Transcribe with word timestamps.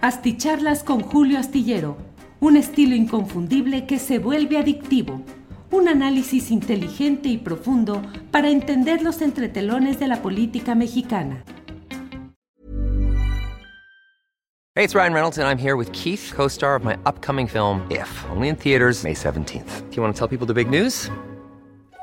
Asticharlas 0.00 0.84
con 0.84 1.00
Julio 1.00 1.40
Astillero, 1.40 1.96
un 2.38 2.56
estilo 2.56 2.94
inconfundible 2.94 3.84
que 3.84 3.98
se 3.98 4.20
vuelve 4.20 4.56
adictivo. 4.56 5.22
Un 5.72 5.88
análisis 5.88 6.52
inteligente 6.52 7.28
y 7.28 7.36
profundo 7.36 8.00
para 8.30 8.48
entender 8.48 9.02
los 9.02 9.20
entretelones 9.22 9.98
de 9.98 10.06
la 10.06 10.22
política 10.22 10.76
mexicana. 10.76 11.42
Hey, 14.76 14.84
it's 14.84 14.94
Ryan 14.94 15.12
Reynolds, 15.12 15.38
and 15.38 15.48
I'm 15.48 15.58
here 15.58 15.74
with 15.74 15.90
Keith, 15.90 16.32
co 16.32 16.46
star 16.46 16.76
of 16.76 16.84
my 16.84 16.96
upcoming 17.04 17.48
film, 17.48 17.84
If, 17.90 18.08
only 18.30 18.50
in 18.50 18.54
theaters, 18.54 19.02
May 19.02 19.14
17th. 19.14 19.90
Do 19.90 19.96
you 19.96 20.02
want 20.02 20.14
to 20.14 20.18
tell 20.18 20.28
people 20.28 20.46
the 20.46 20.54
big 20.54 20.70
news? 20.70 21.10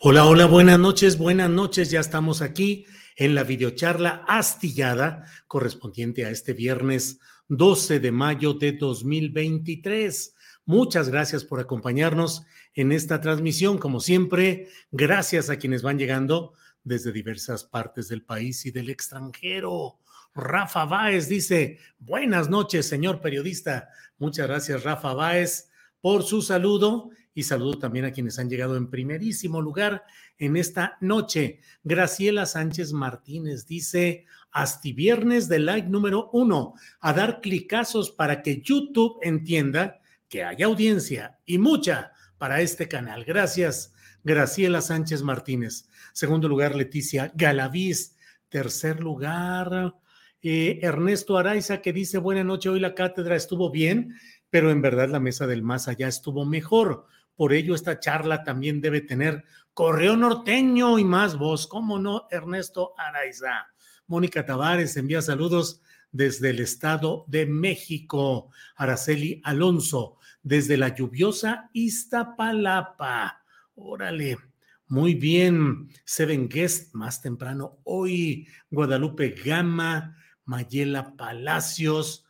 Hola, 0.00 0.26
hola, 0.26 0.46
buenas 0.46 0.78
noches, 0.78 1.16
buenas 1.16 1.48
noches. 1.48 1.90
Ya 1.90 2.00
estamos 2.00 2.42
aquí 2.42 2.84
en 3.16 3.34
la 3.34 3.44
videocharla 3.44 4.24
astillada 4.26 5.24
correspondiente 5.46 6.26
a 6.26 6.30
este 6.30 6.52
viernes 6.52 7.20
12 7.48 8.00
de 8.00 8.10
mayo 8.10 8.54
de 8.54 8.72
2023. 8.72 10.34
Muchas 10.66 11.08
gracias 11.08 11.44
por 11.44 11.60
acompañarnos 11.60 12.44
en 12.74 12.90
esta 12.90 13.20
transmisión. 13.20 13.78
Como 13.78 14.00
siempre, 14.00 14.68
gracias 14.90 15.48
a 15.48 15.58
quienes 15.58 15.82
van 15.82 15.98
llegando 15.98 16.54
desde 16.82 17.12
diversas 17.12 17.64
partes 17.64 18.08
del 18.08 18.24
país 18.24 18.66
y 18.66 18.72
del 18.72 18.90
extranjero. 18.90 20.00
Rafa 20.34 20.84
Báez 20.86 21.28
dice, 21.28 21.78
buenas 21.98 22.50
noches, 22.50 22.86
señor 22.88 23.20
periodista. 23.20 23.88
Muchas 24.18 24.48
gracias, 24.48 24.82
Rafa 24.82 25.14
Báez, 25.14 25.70
por 26.00 26.24
su 26.24 26.42
saludo 26.42 27.10
y 27.34 27.42
saludo 27.42 27.78
también 27.78 28.04
a 28.04 28.12
quienes 28.12 28.38
han 28.38 28.48
llegado 28.48 28.76
en 28.76 28.88
primerísimo 28.88 29.60
lugar 29.60 30.04
en 30.38 30.56
esta 30.56 30.96
noche. 31.00 31.60
Graciela 31.82 32.46
Sánchez 32.46 32.92
Martínez 32.92 33.66
dice, 33.66 34.26
hasta 34.52 34.88
viernes 34.94 35.48
de 35.48 35.58
like 35.58 35.88
número 35.88 36.30
uno, 36.32 36.74
a 37.00 37.12
dar 37.12 37.40
clicazos 37.40 38.12
para 38.12 38.40
que 38.40 38.62
YouTube 38.62 39.18
entienda 39.22 40.00
que 40.28 40.44
hay 40.44 40.62
audiencia 40.62 41.38
y 41.44 41.58
mucha 41.58 42.12
para 42.38 42.60
este 42.60 42.86
canal. 42.86 43.24
Gracias, 43.24 43.92
Graciela 44.22 44.80
Sánchez 44.80 45.22
Martínez. 45.22 45.88
Segundo 46.12 46.48
lugar, 46.48 46.74
Leticia 46.74 47.32
Galaviz. 47.34 48.16
Tercer 48.48 49.00
lugar, 49.00 49.96
eh, 50.40 50.78
Ernesto 50.82 51.36
Araiza, 51.36 51.82
que 51.82 51.92
dice, 51.92 52.18
buena 52.18 52.44
noche, 52.44 52.68
hoy 52.68 52.78
la 52.78 52.94
cátedra 52.94 53.34
estuvo 53.34 53.70
bien, 53.70 54.14
pero 54.48 54.70
en 54.70 54.80
verdad 54.80 55.08
la 55.08 55.18
mesa 55.18 55.48
del 55.48 55.62
más 55.62 55.88
allá 55.88 56.06
estuvo 56.06 56.44
mejor. 56.44 57.06
Por 57.36 57.52
ello, 57.52 57.74
esta 57.74 57.98
charla 57.98 58.44
también 58.44 58.80
debe 58.80 59.00
tener 59.00 59.44
correo 59.72 60.16
norteño 60.16 60.98
y 60.98 61.04
más 61.04 61.36
voz. 61.36 61.66
¿Cómo 61.66 61.98
no, 61.98 62.26
Ernesto 62.30 62.94
Araiza? 62.96 63.66
Mónica 64.06 64.44
Tavares 64.44 64.96
envía 64.96 65.22
saludos 65.22 65.80
desde 66.12 66.50
el 66.50 66.60
Estado 66.60 67.24
de 67.26 67.44
México. 67.44 68.50
Araceli 68.76 69.40
Alonso, 69.44 70.18
desde 70.42 70.76
la 70.76 70.94
lluviosa 70.94 71.70
Iztapalapa. 71.72 73.42
Órale, 73.74 74.38
muy 74.86 75.14
bien. 75.14 75.88
Seven 76.04 76.48
Guest, 76.48 76.94
más 76.94 77.20
temprano 77.20 77.80
hoy. 77.82 78.46
Guadalupe 78.70 79.30
Gama, 79.30 80.16
Mayela 80.44 81.16
Palacios. 81.16 82.24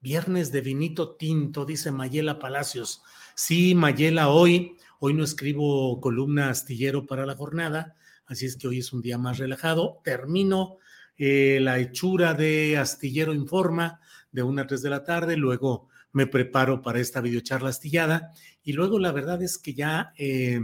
Viernes 0.00 0.52
de 0.52 0.60
vinito 0.60 1.16
tinto, 1.16 1.64
dice 1.64 1.90
Mayela 1.90 2.38
Palacios. 2.38 3.02
Sí, 3.36 3.74
Mayela, 3.74 4.28
hoy, 4.28 4.76
hoy 5.00 5.12
no 5.12 5.24
escribo 5.24 6.00
columna 6.00 6.50
astillero 6.50 7.04
para 7.04 7.26
la 7.26 7.34
jornada, 7.34 7.96
así 8.26 8.46
es 8.46 8.56
que 8.56 8.68
hoy 8.68 8.78
es 8.78 8.92
un 8.92 9.02
día 9.02 9.18
más 9.18 9.38
relajado. 9.38 10.00
Termino 10.04 10.78
eh, 11.18 11.58
la 11.60 11.80
hechura 11.80 12.34
de 12.34 12.78
Astillero 12.78 13.34
Informa 13.34 13.98
de 14.30 14.44
una 14.44 14.62
a 14.62 14.66
tres 14.68 14.82
de 14.82 14.90
la 14.90 15.02
tarde, 15.02 15.36
luego 15.36 15.88
me 16.12 16.28
preparo 16.28 16.80
para 16.80 17.00
esta 17.00 17.20
videocharla 17.20 17.70
astillada 17.70 18.30
y 18.62 18.72
luego 18.72 19.00
la 19.00 19.10
verdad 19.10 19.42
es 19.42 19.58
que 19.58 19.74
ya 19.74 20.12
eh, 20.16 20.60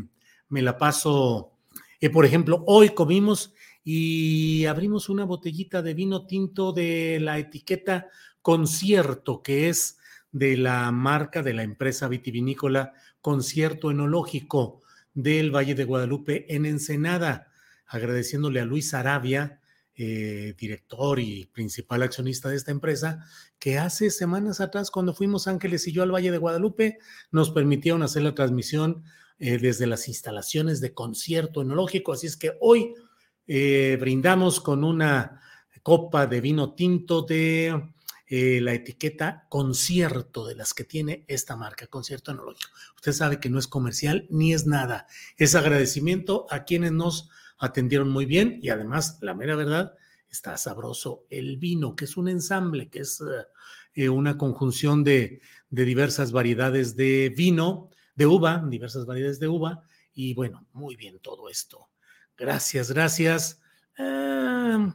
me 0.48 0.62
la 0.62 0.78
paso, 0.78 1.54
eh, 2.00 2.08
por 2.08 2.24
ejemplo, 2.24 2.62
hoy 2.68 2.90
comimos 2.90 3.52
y 3.82 4.64
abrimos 4.66 5.08
una 5.08 5.24
botellita 5.24 5.82
de 5.82 5.94
vino 5.94 6.24
tinto 6.24 6.72
de 6.72 7.18
la 7.20 7.36
etiqueta 7.36 8.06
concierto, 8.42 9.42
que 9.42 9.68
es 9.68 9.96
de 10.32 10.56
la 10.56 10.90
marca 10.92 11.42
de 11.42 11.54
la 11.54 11.62
empresa 11.62 12.08
vitivinícola 12.08 12.92
Concierto 13.20 13.90
Enológico 13.90 14.80
del 15.14 15.54
Valle 15.54 15.74
de 15.74 15.84
Guadalupe 15.84 16.54
en 16.54 16.66
Ensenada, 16.66 17.48
agradeciéndole 17.86 18.60
a 18.60 18.64
Luis 18.64 18.94
Arabia, 18.94 19.60
eh, 19.94 20.54
director 20.56 21.18
y 21.18 21.46
principal 21.46 22.02
accionista 22.02 22.48
de 22.48 22.56
esta 22.56 22.70
empresa, 22.70 23.26
que 23.58 23.78
hace 23.78 24.10
semanas 24.10 24.60
atrás, 24.60 24.90
cuando 24.90 25.14
fuimos 25.14 25.46
Ángeles 25.48 25.86
y 25.88 25.92
yo 25.92 26.02
al 26.02 26.14
Valle 26.14 26.30
de 26.30 26.38
Guadalupe, 26.38 26.98
nos 27.30 27.50
permitieron 27.50 28.02
hacer 28.02 28.22
la 28.22 28.34
transmisión 28.34 29.02
eh, 29.38 29.58
desde 29.58 29.86
las 29.86 30.08
instalaciones 30.08 30.80
de 30.80 30.94
concierto 30.94 31.60
enológico. 31.60 32.12
Así 32.12 32.26
es 32.26 32.36
que 32.36 32.56
hoy 32.60 32.94
eh, 33.46 33.98
brindamos 34.00 34.60
con 34.60 34.84
una 34.84 35.40
copa 35.82 36.26
de 36.26 36.40
vino 36.40 36.74
tinto 36.74 37.22
de 37.22 37.92
eh, 38.32 38.60
la 38.60 38.72
etiqueta 38.72 39.48
concierto 39.48 40.46
de 40.46 40.54
las 40.54 40.72
que 40.72 40.84
tiene 40.84 41.24
esta 41.26 41.56
marca, 41.56 41.88
concierto 41.88 42.30
enológico. 42.30 42.70
Usted 42.94 43.10
sabe 43.10 43.40
que 43.40 43.50
no 43.50 43.58
es 43.58 43.66
comercial 43.66 44.28
ni 44.30 44.54
es 44.54 44.68
nada. 44.68 45.08
Es 45.36 45.56
agradecimiento 45.56 46.46
a 46.48 46.62
quienes 46.62 46.92
nos 46.92 47.28
atendieron 47.58 48.08
muy 48.08 48.26
bien 48.26 48.60
y 48.62 48.68
además, 48.68 49.18
la 49.20 49.34
mera 49.34 49.56
verdad, 49.56 49.94
está 50.30 50.56
sabroso 50.56 51.26
el 51.28 51.56
vino, 51.56 51.96
que 51.96 52.04
es 52.04 52.16
un 52.16 52.28
ensamble, 52.28 52.88
que 52.88 53.00
es 53.00 53.20
eh, 53.94 54.08
una 54.08 54.38
conjunción 54.38 55.02
de, 55.02 55.40
diversas 55.68 56.30
variedades 56.30 56.94
de 56.94 57.34
vino, 57.36 57.90
de 58.14 58.26
uva, 58.26 58.64
diversas 58.64 59.06
variedades 59.06 59.40
de 59.40 59.48
uva, 59.48 59.82
y 60.14 60.34
bueno, 60.34 60.68
muy 60.72 60.94
bien 60.94 61.18
todo 61.18 61.48
esto. 61.48 61.88
Gracias, 62.36 62.92
gracias. 62.92 63.60
Ah, 63.98 64.94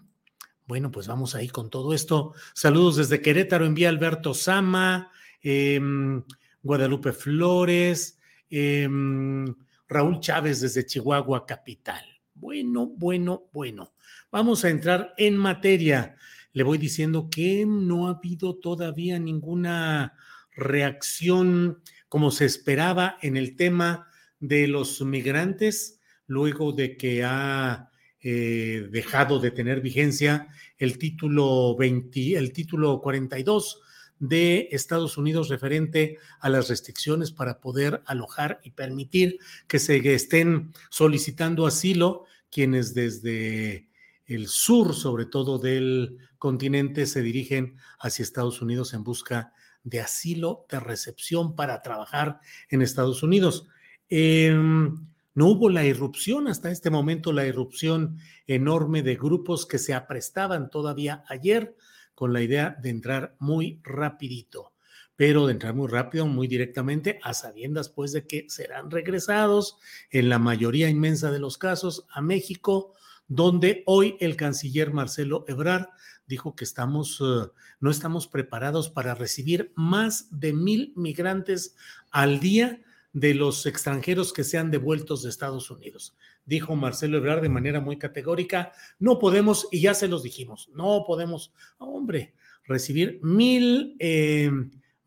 bueno, 0.68 0.92
pues 0.92 1.08
vamos 1.08 1.36
ahí 1.36 1.48
con 1.48 1.70
todo 1.70 1.94
esto. 1.94 2.34
Saludos 2.54 2.96
desde 2.96 3.22
Querétaro, 3.22 3.66
envía 3.66 3.90
Alberto 3.90 4.34
Sama, 4.34 5.12
em, 5.42 6.24
Guadalupe 6.64 7.12
Flores, 7.12 8.20
em, 8.50 9.46
Raúl 9.88 10.20
Chávez 10.20 10.62
desde 10.62 10.86
Chihuahua, 10.86 11.46
capital. 11.46 12.04
Bueno, 12.34 12.88
bueno, 12.88 13.50
bueno. 13.54 13.94
Vamos 14.32 14.66
a 14.66 14.70
entrar 14.70 15.14
en 15.18 15.38
materia. 15.38 16.16
Le 16.52 16.64
voy 16.64 16.78
diciendo 16.78 17.30
que 17.30 17.66
no 17.68 18.08
ha 18.08 18.12
habido 18.12 18.56
todavía 18.56 19.20
ninguna 19.20 20.14
reacción 20.56 21.82
como 22.10 22.32
se 22.32 22.46
esperaba 22.46 23.18
en 23.22 23.38
el 23.38 23.56
tema 23.56 24.08
de 24.40 24.68
los 24.68 25.02
migrantes, 25.02 26.00
luego 26.28 26.72
de 26.72 26.98
que 26.98 27.24
ha 27.24 27.92
eh, 28.28 28.88
dejado 28.90 29.38
de 29.40 29.52
tener 29.52 29.82
vigencia 29.82 30.48
el 30.80 30.98
título 30.98 31.76
20, 31.76 32.38
el 32.38 32.54
título 32.54 33.00
42 33.00 33.82
de 34.18 34.68
Estados 34.72 35.20
Unidos 35.20 35.48
referente 35.48 36.18
a 36.40 36.50
las 36.50 36.68
restricciones 36.68 37.32
para 37.32 37.60
poder 37.60 38.02
alojar 38.08 38.60
y 38.64 38.72
permitir 38.72 39.38
que 39.68 39.78
se 39.78 39.98
estén 40.16 40.74
solicitando 40.90 41.68
asilo 41.68 42.26
quienes 42.50 42.96
desde 42.96 43.90
el 44.26 44.48
sur, 44.48 44.96
sobre 44.96 45.28
todo 45.28 45.60
del 45.60 46.18
continente, 46.40 47.06
se 47.06 47.22
dirigen 47.22 47.78
hacia 48.00 48.24
Estados 48.24 48.60
Unidos 48.60 48.96
en 48.96 49.04
busca 49.04 49.54
de 49.84 50.02
asilo 50.02 50.66
de 50.68 50.80
recepción 50.80 51.56
para 51.56 51.84
trabajar 51.84 52.40
en 52.70 52.82
Estados 52.82 53.22
Unidos. 53.22 53.68
Em, 54.10 55.14
no 55.36 55.48
hubo 55.48 55.70
la 55.70 55.86
irrupción 55.86 56.48
hasta 56.48 56.72
este 56.72 56.90
momento, 56.90 57.34
la 57.34 57.46
irrupción 57.46 58.18
enorme 58.48 59.04
de 59.04 59.16
grupos 59.16 59.66
que 59.66 59.78
se 59.78 59.94
aprestaban 59.94 60.70
todavía 60.70 61.24
ayer 61.28 61.76
con 62.16 62.32
la 62.32 62.42
idea 62.42 62.78
de 62.82 62.90
entrar 62.90 63.36
muy 63.38 63.82
rapidito, 63.84 64.74
pero 65.18 65.46
de 65.46 65.52
entrar 65.52 65.76
muy 65.76 65.90
rápido, 65.90 66.26
muy 66.26 66.48
directamente, 66.48 67.20
a 67.22 67.34
sabiendas 67.34 67.90
pues 67.90 68.14
de 68.14 68.26
que 68.26 68.46
serán 68.50 68.90
regresados 68.90 69.78
en 70.10 70.30
la 70.30 70.40
mayoría 70.40 70.90
inmensa 70.90 71.30
de 71.32 71.40
los 71.40 71.58
casos 71.58 72.06
a 72.10 72.22
México, 72.22 72.94
donde 73.28 73.84
hoy 73.86 74.16
el 74.22 74.38
canciller 74.38 74.94
Marcelo 74.94 75.44
Ebrard 75.50 75.88
dijo 76.28 76.56
que 76.56 76.64
estamos, 76.64 77.20
uh, 77.20 77.52
no 77.82 77.92
estamos 77.92 78.28
preparados 78.28 78.90
para 78.90 79.16
recibir 79.16 79.74
más 79.76 80.28
de 80.32 80.54
mil 80.54 80.94
migrantes 80.96 81.76
al 82.12 82.40
día 82.40 82.82
de 83.16 83.34
los 83.34 83.66
extranjeros 83.66 84.34
que 84.34 84.44
sean 84.44 84.70
devueltos 84.70 85.24
de 85.24 85.30
Estados 85.30 85.72
Unidos. 85.72 86.18
Dijo 86.46 86.76
Marcelo 86.76 87.18
Ebrard 87.18 87.42
de 87.42 87.48
manera 87.48 87.80
muy 87.80 87.98
categórica, 87.98 88.74
no 89.00 89.20
podemos, 89.20 89.70
y 89.72 89.80
ya 89.80 89.94
se 89.94 90.10
los 90.10 90.22
dijimos, 90.22 90.70
no 90.76 91.06
podemos, 91.08 91.54
hombre, 91.78 92.34
recibir 92.66 93.22
mil, 93.24 93.96
eh, 94.00 94.52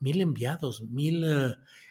mil 0.01 0.21
enviados, 0.23 0.81
mil, 0.89 1.23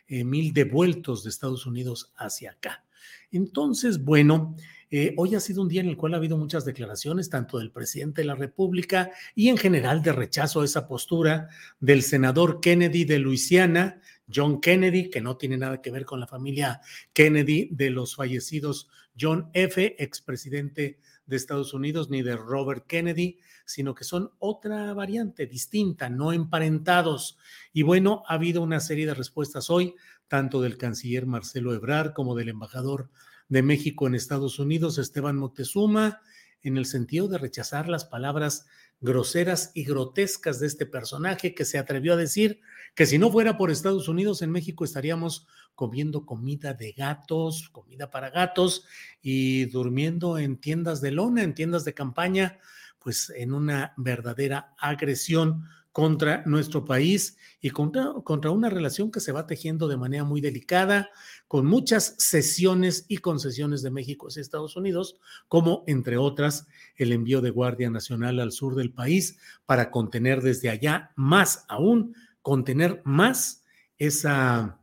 eh, 0.07 0.23
mil 0.23 0.53
devueltos 0.53 1.23
de 1.23 1.29
Estados 1.29 1.67
Unidos 1.67 2.11
hacia 2.17 2.51
acá. 2.51 2.83
Entonces, 3.31 4.03
bueno, 4.03 4.55
eh, 4.89 5.13
hoy 5.17 5.35
ha 5.35 5.39
sido 5.39 5.61
un 5.61 5.67
día 5.67 5.81
en 5.81 5.89
el 5.89 5.97
cual 5.97 6.15
ha 6.15 6.17
habido 6.17 6.37
muchas 6.37 6.65
declaraciones, 6.65 7.29
tanto 7.29 7.59
del 7.59 7.71
presidente 7.71 8.21
de 8.21 8.27
la 8.27 8.35
República 8.35 9.11
y 9.35 9.49
en 9.49 9.57
general 9.57 10.01
de 10.01 10.13
rechazo 10.13 10.61
a 10.61 10.65
esa 10.65 10.87
postura 10.87 11.49
del 11.79 12.01
senador 12.01 12.59
Kennedy 12.59 13.03
de 13.03 13.19
Luisiana, 13.19 14.01
John 14.33 14.61
Kennedy, 14.61 15.09
que 15.09 15.21
no 15.21 15.37
tiene 15.37 15.57
nada 15.57 15.81
que 15.81 15.91
ver 15.91 16.05
con 16.05 16.19
la 16.19 16.27
familia 16.27 16.81
Kennedy 17.13 17.69
de 17.71 17.89
los 17.89 18.15
fallecidos 18.15 18.89
John 19.19 19.49
F., 19.53 19.95
expresidente 19.97 20.99
de 21.25 21.35
Estados 21.35 21.73
Unidos, 21.73 22.09
ni 22.09 22.21
de 22.21 22.35
Robert 22.35 22.85
Kennedy, 22.87 23.39
sino 23.65 23.93
que 23.95 24.03
son 24.03 24.31
otra 24.39 24.93
variante 24.93 25.45
distinta, 25.45 26.09
no 26.09 26.31
emparentados. 26.31 27.37
Y 27.73 27.83
bueno, 27.83 28.23
ha 28.27 28.35
habido 28.35 28.61
una 28.61 28.79
serie 28.79 29.05
de 29.05 29.13
respuestas 29.13 29.69
hoy, 29.69 29.95
tanto 30.27 30.61
del 30.61 30.77
canciller 30.77 31.25
Marcelo 31.25 31.73
Ebrard 31.73 32.13
como 32.13 32.35
del 32.35 32.49
embajador 32.49 33.09
de 33.49 33.63
México 33.63 34.07
en 34.07 34.15
Estados 34.15 34.59
Unidos, 34.59 34.97
Esteban 34.97 35.37
Moctezuma, 35.37 36.21
en 36.67 36.77
el 36.77 36.85
sentido 36.85 37.27
de 37.27 37.37
rechazar 37.37 37.87
las 37.87 38.05
palabras 38.05 38.65
groseras 38.99 39.71
y 39.73 39.83
grotescas 39.83 40.59
de 40.59 40.67
este 40.67 40.85
personaje 40.85 41.53
que 41.53 41.65
se 41.65 41.77
atrevió 41.77 42.13
a 42.13 42.17
decir 42.17 42.61
que 42.95 43.05
si 43.05 43.17
no 43.17 43.31
fuera 43.31 43.57
por 43.57 43.69
Estados 43.69 44.07
Unidos, 44.07 44.41
en 44.41 44.51
México 44.51 44.83
estaríamos 44.83 45.47
comiendo 45.75 46.25
comida 46.25 46.73
de 46.73 46.93
gatos, 46.93 47.69
comida 47.69 48.09
para 48.09 48.31
gatos 48.31 48.85
y 49.21 49.65
durmiendo 49.65 50.39
en 50.39 50.57
tiendas 50.57 50.99
de 51.01 51.11
lona, 51.11 51.43
en 51.43 51.53
tiendas 51.53 51.85
de 51.85 51.93
campaña, 51.93 52.59
pues 52.97 53.31
en 53.35 53.53
una 53.53 53.93
verdadera 53.97 54.73
agresión 54.79 55.65
contra 55.97 56.43
nuestro 56.45 56.85
país 56.85 57.37
y 57.59 57.71
contra, 57.71 58.13
contra, 58.23 58.51
una 58.51 58.69
relación 58.69 59.09
que 59.09 59.19
se 59.19 59.31
va 59.31 59.47
tejiendo 59.47 59.87
de 59.87 59.97
manera 59.97 60.23
muy 60.23 60.41
delicada, 60.41 61.09
con 61.47 61.65
muchas 61.65 62.13
sesiones 62.19 63.05
y 63.07 63.17
concesiones 63.17 63.81
de 63.81 63.89
México 63.89 64.27
hacia 64.27 64.41
Estados 64.43 64.75
Unidos, 64.75 65.19
como 65.47 65.83
entre 65.87 66.17
otras 66.17 66.67
el 66.97 67.13
envío 67.13 67.41
de 67.41 67.49
Guardia 67.49 67.89
Nacional 67.89 68.39
al 68.39 68.51
sur 68.51 68.75
del 68.75 68.91
país 68.91 69.39
para 69.65 69.89
contener 69.89 70.43
desde 70.43 70.69
allá 70.69 71.13
más 71.15 71.65
aún, 71.67 72.15
contener 72.43 73.01
más 73.03 73.63
esa, 73.97 74.79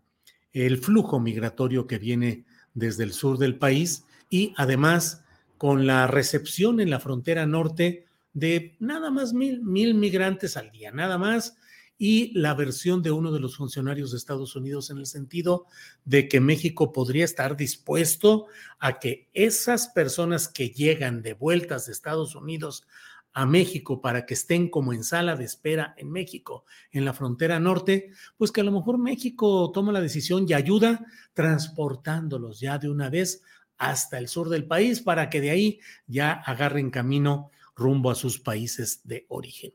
el 0.52 0.78
flujo 0.78 1.20
migratorio 1.20 1.86
que 1.86 1.98
viene 1.98 2.44
desde 2.74 3.04
el 3.04 3.12
sur 3.12 3.38
del 3.38 3.56
país 3.56 4.04
y 4.30 4.52
además 4.56 5.22
con 5.58 5.86
la 5.86 6.08
recepción 6.08 6.80
en 6.80 6.90
la 6.90 6.98
frontera 6.98 7.46
norte 7.46 8.04
de 8.34 8.76
nada 8.80 9.10
más 9.10 9.32
mil, 9.32 9.62
mil 9.62 9.94
migrantes 9.94 10.56
al 10.56 10.70
día, 10.70 10.90
nada 10.90 11.16
más, 11.16 11.56
y 11.96 12.36
la 12.38 12.54
versión 12.54 13.02
de 13.02 13.12
uno 13.12 13.30
de 13.30 13.40
los 13.40 13.56
funcionarios 13.56 14.10
de 14.10 14.18
Estados 14.18 14.56
Unidos 14.56 14.90
en 14.90 14.98
el 14.98 15.06
sentido 15.06 15.66
de 16.04 16.28
que 16.28 16.40
México 16.40 16.92
podría 16.92 17.24
estar 17.24 17.56
dispuesto 17.56 18.46
a 18.80 18.98
que 18.98 19.28
esas 19.32 19.88
personas 19.88 20.48
que 20.48 20.70
llegan 20.70 21.22
de 21.22 21.34
vueltas 21.34 21.86
de 21.86 21.92
Estados 21.92 22.34
Unidos 22.34 22.84
a 23.32 23.46
México 23.46 24.00
para 24.00 24.26
que 24.26 24.34
estén 24.34 24.68
como 24.68 24.92
en 24.92 25.04
sala 25.04 25.36
de 25.36 25.44
espera 25.44 25.94
en 25.96 26.10
México, 26.10 26.64
en 26.90 27.04
la 27.04 27.12
frontera 27.12 27.58
norte, 27.60 28.10
pues 28.36 28.52
que 28.52 28.60
a 28.60 28.64
lo 28.64 28.72
mejor 28.72 28.98
México 28.98 29.70
toma 29.72 29.92
la 29.92 30.00
decisión 30.00 30.46
y 30.48 30.52
ayuda 30.52 31.04
transportándolos 31.32 32.60
ya 32.60 32.78
de 32.78 32.88
una 32.90 33.10
vez 33.10 33.42
hasta 33.76 34.18
el 34.18 34.28
sur 34.28 34.48
del 34.48 34.66
país 34.66 35.00
para 35.00 35.30
que 35.30 35.40
de 35.40 35.50
ahí 35.50 35.80
ya 36.06 36.32
agarren 36.32 36.90
camino 36.90 37.50
rumbo 37.74 38.10
a 38.10 38.14
sus 38.14 38.40
países 38.40 39.00
de 39.04 39.26
origen. 39.28 39.72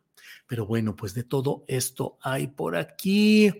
Pero 0.47 0.65
bueno, 0.65 0.95
pues 0.95 1.13
de 1.13 1.23
todo 1.23 1.65
esto 1.67 2.17
hay 2.21 2.47
por 2.47 2.75
aquí. 2.75 3.51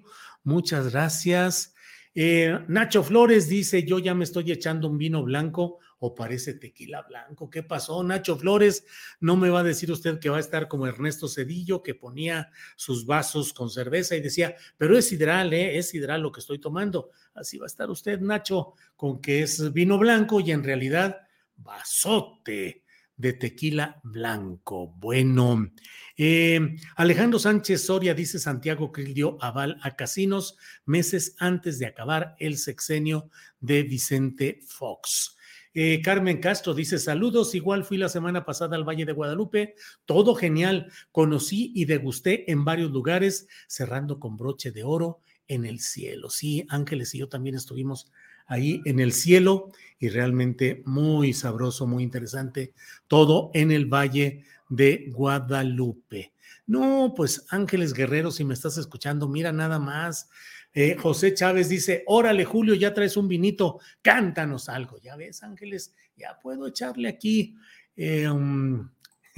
Muchas 0.43 0.91
gracias. 0.91 1.73
Eh, 2.15 2.57
Nacho 2.67 3.03
Flores 3.03 3.47
dice, 3.47 3.83
yo 3.83 3.99
ya 3.99 4.13
me 4.13 4.23
estoy 4.23 4.51
echando 4.51 4.87
un 4.87 4.97
vino 4.97 5.23
blanco 5.23 5.79
o 5.99 6.15
parece 6.15 6.53
tequila 6.53 7.03
blanco. 7.03 7.49
¿Qué 7.49 7.61
pasó, 7.61 8.01
Nacho 8.03 8.37
Flores? 8.37 8.85
No 9.19 9.35
me 9.35 9.49
va 9.49 9.59
a 9.59 9.63
decir 9.63 9.91
usted 9.91 10.19
que 10.19 10.29
va 10.29 10.37
a 10.37 10.41
estar 10.41 10.67
como 10.67 10.87
Ernesto 10.87 11.27
Cedillo, 11.27 11.83
que 11.83 11.93
ponía 11.93 12.51
sus 12.75 13.05
vasos 13.05 13.53
con 13.53 13.69
cerveza 13.69 14.15
y 14.15 14.21
decía, 14.21 14.55
pero 14.77 14.97
es 14.97 15.11
hidral, 15.11 15.53
¿eh? 15.53 15.77
es 15.77 15.93
hidral 15.93 16.21
lo 16.21 16.31
que 16.31 16.39
estoy 16.39 16.59
tomando. 16.59 17.11
Así 17.33 17.57
va 17.57 17.65
a 17.65 17.67
estar 17.67 17.89
usted, 17.89 18.19
Nacho, 18.19 18.73
con 18.95 19.21
que 19.21 19.43
es 19.43 19.71
vino 19.73 19.97
blanco 19.97 20.39
y 20.39 20.51
en 20.51 20.63
realidad 20.63 21.17
vasote 21.57 22.83
de 23.19 23.33
tequila 23.33 23.99
blanco. 24.01 24.87
Bueno, 24.97 25.69
eh, 26.15 26.77
Alejandro 26.95 27.37
Sánchez 27.37 27.85
Soria 27.85 28.13
dice 28.13 28.39
Santiago 28.39 28.93
que 28.93 29.03
dio 29.03 29.37
aval 29.43 29.77
a 29.81 29.97
casinos 29.97 30.57
meses 30.85 31.35
antes 31.37 31.79
de 31.79 31.85
acabar 31.85 32.35
el 32.39 32.57
sexenio 32.57 33.29
de 33.59 33.83
Vicente 33.83 34.61
Fox. 34.65 35.35
Eh, 35.73 36.01
Carmen 36.01 36.39
Castro 36.39 36.73
dice 36.73 36.97
saludos, 36.97 37.53
igual 37.55 37.83
fui 37.83 37.97
la 37.97 38.07
semana 38.07 38.45
pasada 38.45 38.77
al 38.77 38.87
Valle 38.87 39.05
de 39.05 39.11
Guadalupe, 39.11 39.75
todo 40.05 40.33
genial, 40.33 40.89
conocí 41.11 41.73
y 41.75 41.83
degusté 41.83 42.49
en 42.49 42.63
varios 42.63 42.89
lugares, 42.91 43.47
cerrando 43.67 44.17
con 44.17 44.37
broche 44.37 44.71
de 44.71 44.85
oro 44.85 45.19
en 45.49 45.65
el 45.65 45.81
cielo. 45.81 46.29
Sí, 46.29 46.65
Ángeles 46.69 47.13
y 47.15 47.17
yo 47.17 47.27
también 47.27 47.55
estuvimos 47.55 48.09
ahí 48.49 48.81
en 48.83 48.99
el 48.99 49.13
cielo 49.13 49.71
y 49.99 50.09
realmente 50.09 50.83
muy 50.85 51.33
sabroso, 51.33 51.87
muy 51.87 52.03
interesante, 52.03 52.73
todo 53.07 53.51
en 53.53 53.71
el 53.71 53.85
Valle 53.85 54.43
de 54.67 55.09
Guadalupe. 55.13 56.33
No, 56.67 57.13
pues 57.15 57.45
Ángeles 57.49 57.93
Guerrero, 57.93 58.31
si 58.31 58.43
me 58.43 58.53
estás 58.53 58.77
escuchando, 58.77 59.27
mira 59.27 59.51
nada 59.51 59.79
más. 59.79 60.29
Eh, 60.73 60.95
José 60.99 61.33
Chávez 61.33 61.69
dice, 61.69 62.03
órale 62.05 62.45
Julio, 62.45 62.75
ya 62.75 62.93
traes 62.93 63.17
un 63.17 63.27
vinito, 63.27 63.79
cántanos 64.01 64.69
algo. 64.69 64.99
Ya 64.99 65.15
ves, 65.15 65.41
Ángeles, 65.41 65.95
ya 66.15 66.37
puedo 66.39 66.67
echarle 66.67 67.09
aquí. 67.09 67.55
Eh, 67.95 68.27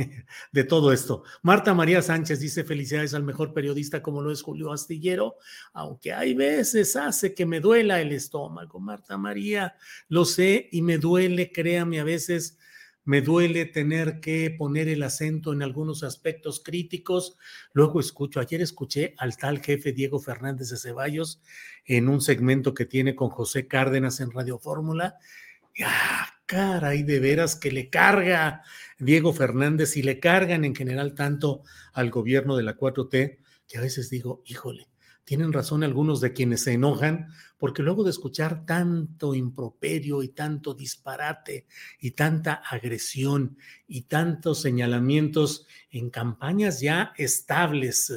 de 0.52 0.64
todo 0.64 0.92
esto. 0.92 1.24
Marta 1.42 1.74
María 1.74 2.02
Sánchez 2.02 2.40
dice 2.40 2.64
felicidades 2.64 3.14
al 3.14 3.24
mejor 3.24 3.54
periodista 3.54 4.02
como 4.02 4.22
lo 4.22 4.32
es 4.32 4.42
Julio 4.42 4.72
Astillero, 4.72 5.36
aunque 5.74 6.14
hay 6.14 6.34
veces 6.34 6.96
hace 6.96 7.34
que 7.34 7.46
me 7.46 7.60
duela 7.60 8.02
el 8.02 8.12
estómago. 8.12 8.80
Marta 8.80 9.18
María, 9.18 9.76
lo 10.08 10.26
sé 10.26 10.70
y 10.72 10.82
me 10.82 10.98
duele, 10.98 11.52
créame, 11.52 12.00
a 12.00 12.04
veces 12.04 12.58
me 13.04 13.22
duele 13.22 13.66
tener 13.66 14.20
que 14.20 14.52
poner 14.52 14.88
el 14.88 15.04
acento 15.04 15.54
en 15.54 15.64
algunos 15.64 16.04
aspectos 16.04 16.62
críticos. 16.64 17.36
Luego 17.74 18.00
escucho, 18.00 18.40
ayer 18.40 18.62
escuché 18.62 19.16
al 19.18 19.38
tal 19.38 19.60
jefe 19.60 19.92
Diego 19.92 20.20
Fernández 20.20 20.70
de 20.70 20.78
Ceballos 20.78 21.42
en 21.86 22.10
un 22.10 22.22
segmento 22.22 22.74
que 22.74 22.86
tiene 22.86 23.16
con 23.16 23.30
José 23.30 23.68
Cárdenas 23.68 24.20
en 24.20 24.32
Radio 24.32 24.60
Fórmula. 24.60 25.18
¡Ah, 25.84 26.28
caray, 26.52 27.04
de 27.04 27.22
veras 27.22 27.56
que 27.56 27.72
le 27.72 27.90
carga 27.90 28.64
Diego 29.00 29.32
Fernández 29.32 29.96
y 29.96 30.04
le 30.04 30.20
cargan 30.20 30.66
en 30.66 30.76
general 30.76 31.16
tanto 31.16 31.64
al 31.94 32.10
gobierno 32.10 32.58
de 32.58 32.64
la 32.64 32.76
4T, 32.76 33.38
que 33.70 33.78
a 33.78 33.82
veces 33.82 34.10
digo, 34.10 34.44
híjole, 34.46 34.90
tienen 35.24 35.54
razón 35.54 35.82
algunos 35.82 36.20
de 36.20 36.34
quienes 36.34 36.64
se 36.64 36.74
enojan, 36.74 37.30
porque 37.58 37.84
luego 37.84 38.04
de 38.04 38.10
escuchar 38.10 38.66
tanto 38.66 39.34
improperio 39.34 40.24
y 40.24 40.30
tanto 40.30 40.74
disparate 40.74 41.68
y 42.02 42.12
tanta 42.12 42.56
agresión 42.56 43.58
y 43.88 44.02
tantos 44.02 44.62
señalamientos 44.62 45.68
en 45.90 46.10
campañas 46.10 46.82
ya 46.82 47.14
estables, 47.16 48.14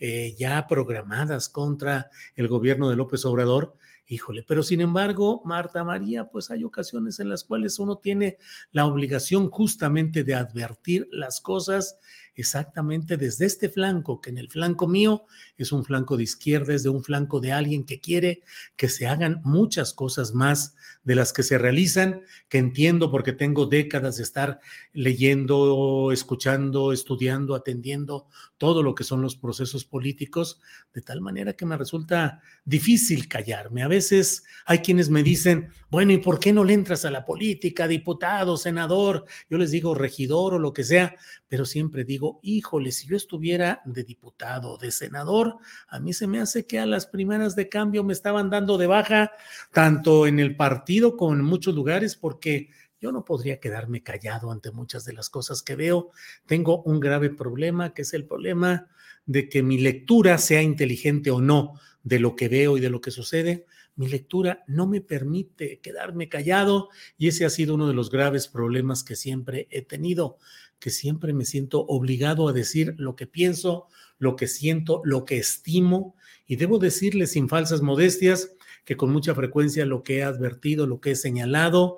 eh, 0.00 0.34
ya 0.36 0.66
programadas 0.66 1.48
contra 1.48 2.10
el 2.34 2.48
gobierno 2.48 2.90
de 2.90 2.96
López 2.96 3.24
Obrador, 3.24 3.76
Híjole, 4.10 4.42
pero 4.42 4.62
sin 4.62 4.80
embargo, 4.80 5.42
Marta 5.44 5.84
María, 5.84 6.30
pues 6.30 6.50
hay 6.50 6.64
ocasiones 6.64 7.20
en 7.20 7.28
las 7.28 7.44
cuales 7.44 7.78
uno 7.78 7.98
tiene 7.98 8.38
la 8.72 8.86
obligación 8.86 9.50
justamente 9.50 10.24
de 10.24 10.34
advertir 10.34 11.06
las 11.12 11.42
cosas 11.42 11.98
exactamente 12.40 13.16
desde 13.16 13.46
este 13.46 13.68
flanco, 13.68 14.20
que 14.20 14.30
en 14.30 14.38
el 14.38 14.48
flanco 14.48 14.86
mío 14.86 15.24
es 15.56 15.72
un 15.72 15.84
flanco 15.84 16.16
de 16.16 16.22
izquierda, 16.22 16.74
es 16.74 16.82
de 16.82 16.88
un 16.88 17.02
flanco 17.02 17.40
de 17.40 17.52
alguien 17.52 17.84
que 17.84 18.00
quiere 18.00 18.42
que 18.76 18.88
se 18.88 19.06
hagan 19.06 19.40
muchas 19.44 19.92
cosas 19.92 20.34
más 20.34 20.74
de 21.02 21.14
las 21.14 21.32
que 21.32 21.42
se 21.42 21.58
realizan, 21.58 22.22
que 22.48 22.58
entiendo 22.58 23.10
porque 23.10 23.32
tengo 23.32 23.66
décadas 23.66 24.16
de 24.16 24.22
estar 24.22 24.60
leyendo, 24.92 26.10
escuchando, 26.12 26.92
estudiando, 26.92 27.54
atendiendo 27.54 28.26
todo 28.58 28.82
lo 28.82 28.94
que 28.94 29.04
son 29.04 29.22
los 29.22 29.36
procesos 29.36 29.84
políticos, 29.84 30.60
de 30.92 31.00
tal 31.00 31.20
manera 31.20 31.54
que 31.54 31.64
me 31.64 31.76
resulta 31.76 32.42
difícil 32.64 33.28
callarme. 33.28 33.82
A 33.82 33.88
veces 33.88 34.44
hay 34.66 34.78
quienes 34.80 35.08
me 35.08 35.22
dicen, 35.22 35.70
bueno, 35.90 36.12
¿y 36.12 36.18
por 36.18 36.38
qué 36.38 36.52
no 36.52 36.64
le 36.64 36.74
entras 36.74 37.04
a 37.04 37.10
la 37.10 37.24
política, 37.24 37.88
diputado, 37.88 38.56
senador? 38.56 39.24
Yo 39.48 39.56
les 39.56 39.70
digo 39.70 39.94
regidor 39.94 40.54
o 40.54 40.58
lo 40.58 40.72
que 40.72 40.84
sea, 40.84 41.16
pero 41.48 41.64
siempre 41.64 42.04
digo, 42.04 42.27
híjole, 42.42 42.92
si 42.92 43.06
yo 43.06 43.16
estuviera 43.16 43.82
de 43.84 44.04
diputado, 44.04 44.78
de 44.78 44.90
senador, 44.90 45.56
a 45.88 46.00
mí 46.00 46.12
se 46.12 46.26
me 46.26 46.40
hace 46.40 46.66
que 46.66 46.78
a 46.78 46.86
las 46.86 47.06
primeras 47.06 47.56
de 47.56 47.68
cambio 47.68 48.04
me 48.04 48.12
estaban 48.12 48.50
dando 48.50 48.78
de 48.78 48.86
baja, 48.86 49.32
tanto 49.72 50.26
en 50.26 50.38
el 50.38 50.56
partido 50.56 51.16
como 51.16 51.34
en 51.34 51.42
muchos 51.42 51.74
lugares, 51.74 52.16
porque 52.16 52.70
yo 53.00 53.12
no 53.12 53.24
podría 53.24 53.60
quedarme 53.60 54.02
callado 54.02 54.50
ante 54.50 54.70
muchas 54.70 55.04
de 55.04 55.12
las 55.12 55.30
cosas 55.30 55.62
que 55.62 55.76
veo. 55.76 56.10
Tengo 56.46 56.82
un 56.82 57.00
grave 57.00 57.30
problema, 57.30 57.94
que 57.94 58.02
es 58.02 58.12
el 58.12 58.24
problema 58.24 58.88
de 59.26 59.48
que 59.48 59.62
mi 59.62 59.78
lectura, 59.78 60.38
sea 60.38 60.62
inteligente 60.62 61.30
o 61.30 61.40
no, 61.40 61.74
de 62.02 62.18
lo 62.18 62.34
que 62.34 62.48
veo 62.48 62.76
y 62.76 62.80
de 62.80 62.90
lo 62.90 63.00
que 63.00 63.10
sucede, 63.10 63.66
mi 63.98 64.06
lectura 64.06 64.64
no 64.68 64.86
me 64.86 65.00
permite 65.00 65.80
quedarme 65.80 66.28
callado 66.28 66.88
y 67.18 67.28
ese 67.28 67.44
ha 67.44 67.50
sido 67.50 67.74
uno 67.74 67.88
de 67.88 67.94
los 67.94 68.10
graves 68.10 68.46
problemas 68.46 69.02
que 69.02 69.16
siempre 69.16 69.66
he 69.70 69.82
tenido, 69.82 70.38
que 70.78 70.90
siempre 70.90 71.32
me 71.32 71.44
siento 71.44 71.84
obligado 71.86 72.48
a 72.48 72.52
decir 72.52 72.94
lo 72.98 73.16
que 73.16 73.26
pienso, 73.26 73.86
lo 74.18 74.36
que 74.36 74.46
siento, 74.46 75.00
lo 75.04 75.24
que 75.24 75.38
estimo 75.38 76.14
y 76.46 76.56
debo 76.56 76.78
decirle 76.78 77.26
sin 77.26 77.48
falsas 77.48 77.82
modestias 77.82 78.52
que 78.84 78.96
con 78.96 79.10
mucha 79.10 79.34
frecuencia 79.34 79.84
lo 79.84 80.02
que 80.02 80.18
he 80.18 80.22
advertido, 80.22 80.86
lo 80.86 81.00
que 81.00 81.10
he 81.10 81.16
señalado, 81.16 81.94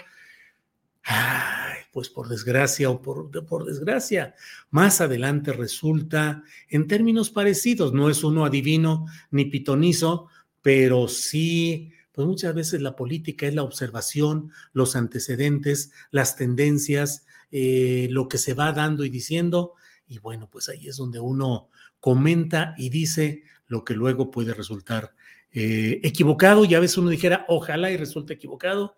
ay, 1.04 1.82
pues 1.92 2.08
por 2.08 2.28
desgracia 2.28 2.90
o 2.90 3.00
por, 3.00 3.30
por 3.46 3.64
desgracia, 3.64 4.34
más 4.70 5.00
adelante 5.00 5.52
resulta 5.52 6.42
en 6.68 6.88
términos 6.88 7.30
parecidos, 7.30 7.92
no 7.92 8.10
es 8.10 8.24
uno 8.24 8.44
adivino 8.44 9.06
ni 9.30 9.44
pitonizo, 9.44 10.28
pero 10.62 11.06
sí, 11.06 11.92
pues 12.20 12.28
muchas 12.28 12.54
veces 12.54 12.82
la 12.82 12.96
política 12.96 13.46
es 13.46 13.54
la 13.54 13.62
observación, 13.62 14.52
los 14.74 14.94
antecedentes, 14.94 15.90
las 16.10 16.36
tendencias, 16.36 17.24
eh, 17.50 18.08
lo 18.10 18.28
que 18.28 18.36
se 18.36 18.52
va 18.52 18.72
dando 18.72 19.06
y 19.06 19.08
diciendo, 19.08 19.72
y 20.06 20.18
bueno, 20.18 20.50
pues 20.50 20.68
ahí 20.68 20.86
es 20.86 20.98
donde 20.98 21.18
uno 21.18 21.70
comenta 21.98 22.74
y 22.76 22.90
dice 22.90 23.44
lo 23.68 23.86
que 23.86 23.94
luego 23.94 24.30
puede 24.30 24.52
resultar 24.52 25.14
eh, 25.50 25.98
equivocado, 26.02 26.66
y 26.66 26.74
a 26.74 26.80
veces 26.80 26.98
uno 26.98 27.08
dijera, 27.08 27.46
ojalá 27.48 27.90
y 27.90 27.96
resulte 27.96 28.34
equivocado, 28.34 28.96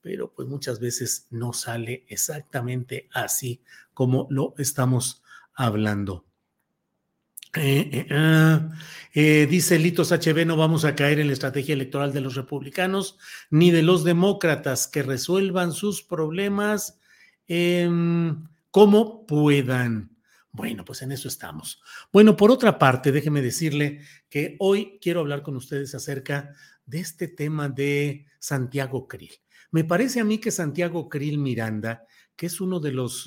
pero 0.00 0.32
pues 0.32 0.48
muchas 0.48 0.80
veces 0.80 1.28
no 1.30 1.52
sale 1.52 2.04
exactamente 2.08 3.08
así 3.12 3.62
como 3.94 4.26
lo 4.28 4.54
estamos 4.58 5.22
hablando. 5.54 6.24
Eh, 7.56 7.88
eh, 7.92 8.06
ah, 8.10 8.70
eh, 9.14 9.46
dice 9.48 9.78
Litos 9.78 10.12
HB, 10.12 10.44
no 10.46 10.56
vamos 10.56 10.84
a 10.84 10.94
caer 10.94 11.20
en 11.20 11.28
la 11.28 11.32
estrategia 11.32 11.72
electoral 11.72 12.12
de 12.12 12.20
los 12.20 12.34
republicanos 12.34 13.18
ni 13.50 13.70
de 13.70 13.82
los 13.82 14.04
demócratas 14.04 14.86
que 14.86 15.02
resuelvan 15.02 15.72
sus 15.72 16.02
problemas 16.02 16.98
em, 17.48 18.44
como 18.70 19.26
puedan. 19.26 20.14
Bueno, 20.52 20.84
pues 20.84 21.00
en 21.02 21.12
eso 21.12 21.28
estamos. 21.28 21.80
Bueno, 22.12 22.36
por 22.36 22.50
otra 22.50 22.78
parte, 22.78 23.10
déjeme 23.10 23.40
decirle 23.40 24.00
que 24.28 24.56
hoy 24.58 24.98
quiero 25.00 25.20
hablar 25.20 25.42
con 25.42 25.56
ustedes 25.56 25.94
acerca 25.94 26.54
de 26.84 27.00
este 27.00 27.28
tema 27.28 27.68
de 27.68 28.26
Santiago 28.38 29.08
Krill. 29.08 29.32
Me 29.70 29.84
parece 29.84 30.20
a 30.20 30.24
mí 30.24 30.38
que 30.38 30.50
Santiago 30.50 31.08
Krill 31.08 31.38
Miranda, 31.38 32.04
que 32.36 32.46
es 32.46 32.60
uno 32.60 32.80
de 32.80 32.92
los... 32.92 33.26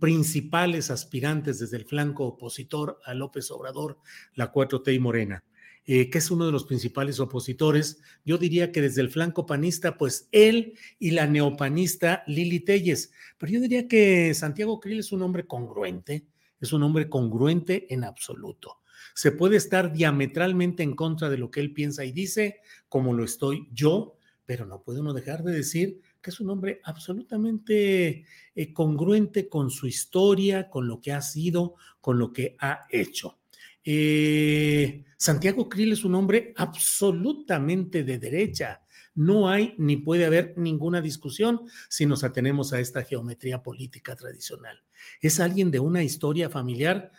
Principales 0.00 0.90
aspirantes 0.90 1.58
desde 1.60 1.76
el 1.76 1.84
flanco 1.84 2.24
opositor 2.26 2.98
a 3.04 3.14
López 3.14 3.50
Obrador, 3.50 3.98
la 4.34 4.52
4T 4.52 4.94
y 4.94 4.98
Morena, 4.98 5.44
eh, 5.84 6.10
que 6.10 6.18
es 6.18 6.30
uno 6.30 6.46
de 6.46 6.52
los 6.52 6.64
principales 6.64 7.20
opositores. 7.20 8.00
Yo 8.24 8.38
diría 8.38 8.72
que 8.72 8.82
desde 8.82 9.02
el 9.02 9.10
flanco 9.10 9.46
panista, 9.46 9.96
pues 9.96 10.28
él 10.32 10.74
y 10.98 11.12
la 11.12 11.26
neopanista 11.26 12.24
Lili 12.26 12.60
Telles. 12.60 13.12
Pero 13.38 13.52
yo 13.52 13.60
diría 13.60 13.86
que 13.86 14.34
Santiago 14.34 14.80
Krill 14.80 14.98
es 14.98 15.12
un 15.12 15.22
hombre 15.22 15.46
congruente, 15.46 16.26
es 16.60 16.72
un 16.72 16.82
hombre 16.82 17.08
congruente 17.08 17.86
en 17.92 18.04
absoluto. 18.04 18.80
Se 19.14 19.32
puede 19.32 19.56
estar 19.56 19.92
diametralmente 19.92 20.82
en 20.82 20.94
contra 20.94 21.30
de 21.30 21.38
lo 21.38 21.50
que 21.50 21.60
él 21.60 21.72
piensa 21.72 22.04
y 22.04 22.12
dice, 22.12 22.60
como 22.88 23.14
lo 23.14 23.24
estoy 23.24 23.68
yo, 23.72 24.16
pero 24.44 24.64
no 24.64 24.82
puede 24.82 25.00
uno 25.00 25.12
dejar 25.12 25.42
de 25.42 25.52
decir 25.52 26.00
que 26.20 26.30
es 26.30 26.40
un 26.40 26.50
hombre 26.50 26.80
absolutamente 26.84 28.24
eh, 28.54 28.72
congruente 28.72 29.48
con 29.48 29.70
su 29.70 29.86
historia, 29.86 30.68
con 30.68 30.88
lo 30.88 31.00
que 31.00 31.12
ha 31.12 31.22
sido, 31.22 31.74
con 32.00 32.18
lo 32.18 32.32
que 32.32 32.56
ha 32.58 32.86
hecho. 32.90 33.38
Eh, 33.84 35.04
Santiago 35.16 35.68
Krill 35.68 35.92
es 35.92 36.04
un 36.04 36.14
hombre 36.14 36.52
absolutamente 36.56 38.04
de 38.04 38.18
derecha. 38.18 38.82
No 39.14 39.48
hay 39.48 39.74
ni 39.78 39.96
puede 39.96 40.26
haber 40.26 40.54
ninguna 40.56 41.00
discusión 41.00 41.62
si 41.88 42.06
nos 42.06 42.22
atenemos 42.22 42.72
a 42.72 42.80
esta 42.80 43.02
geometría 43.02 43.62
política 43.62 44.14
tradicional. 44.14 44.84
Es 45.20 45.40
alguien 45.40 45.70
de 45.70 45.80
una 45.80 46.02
historia 46.02 46.50
familiar 46.50 47.10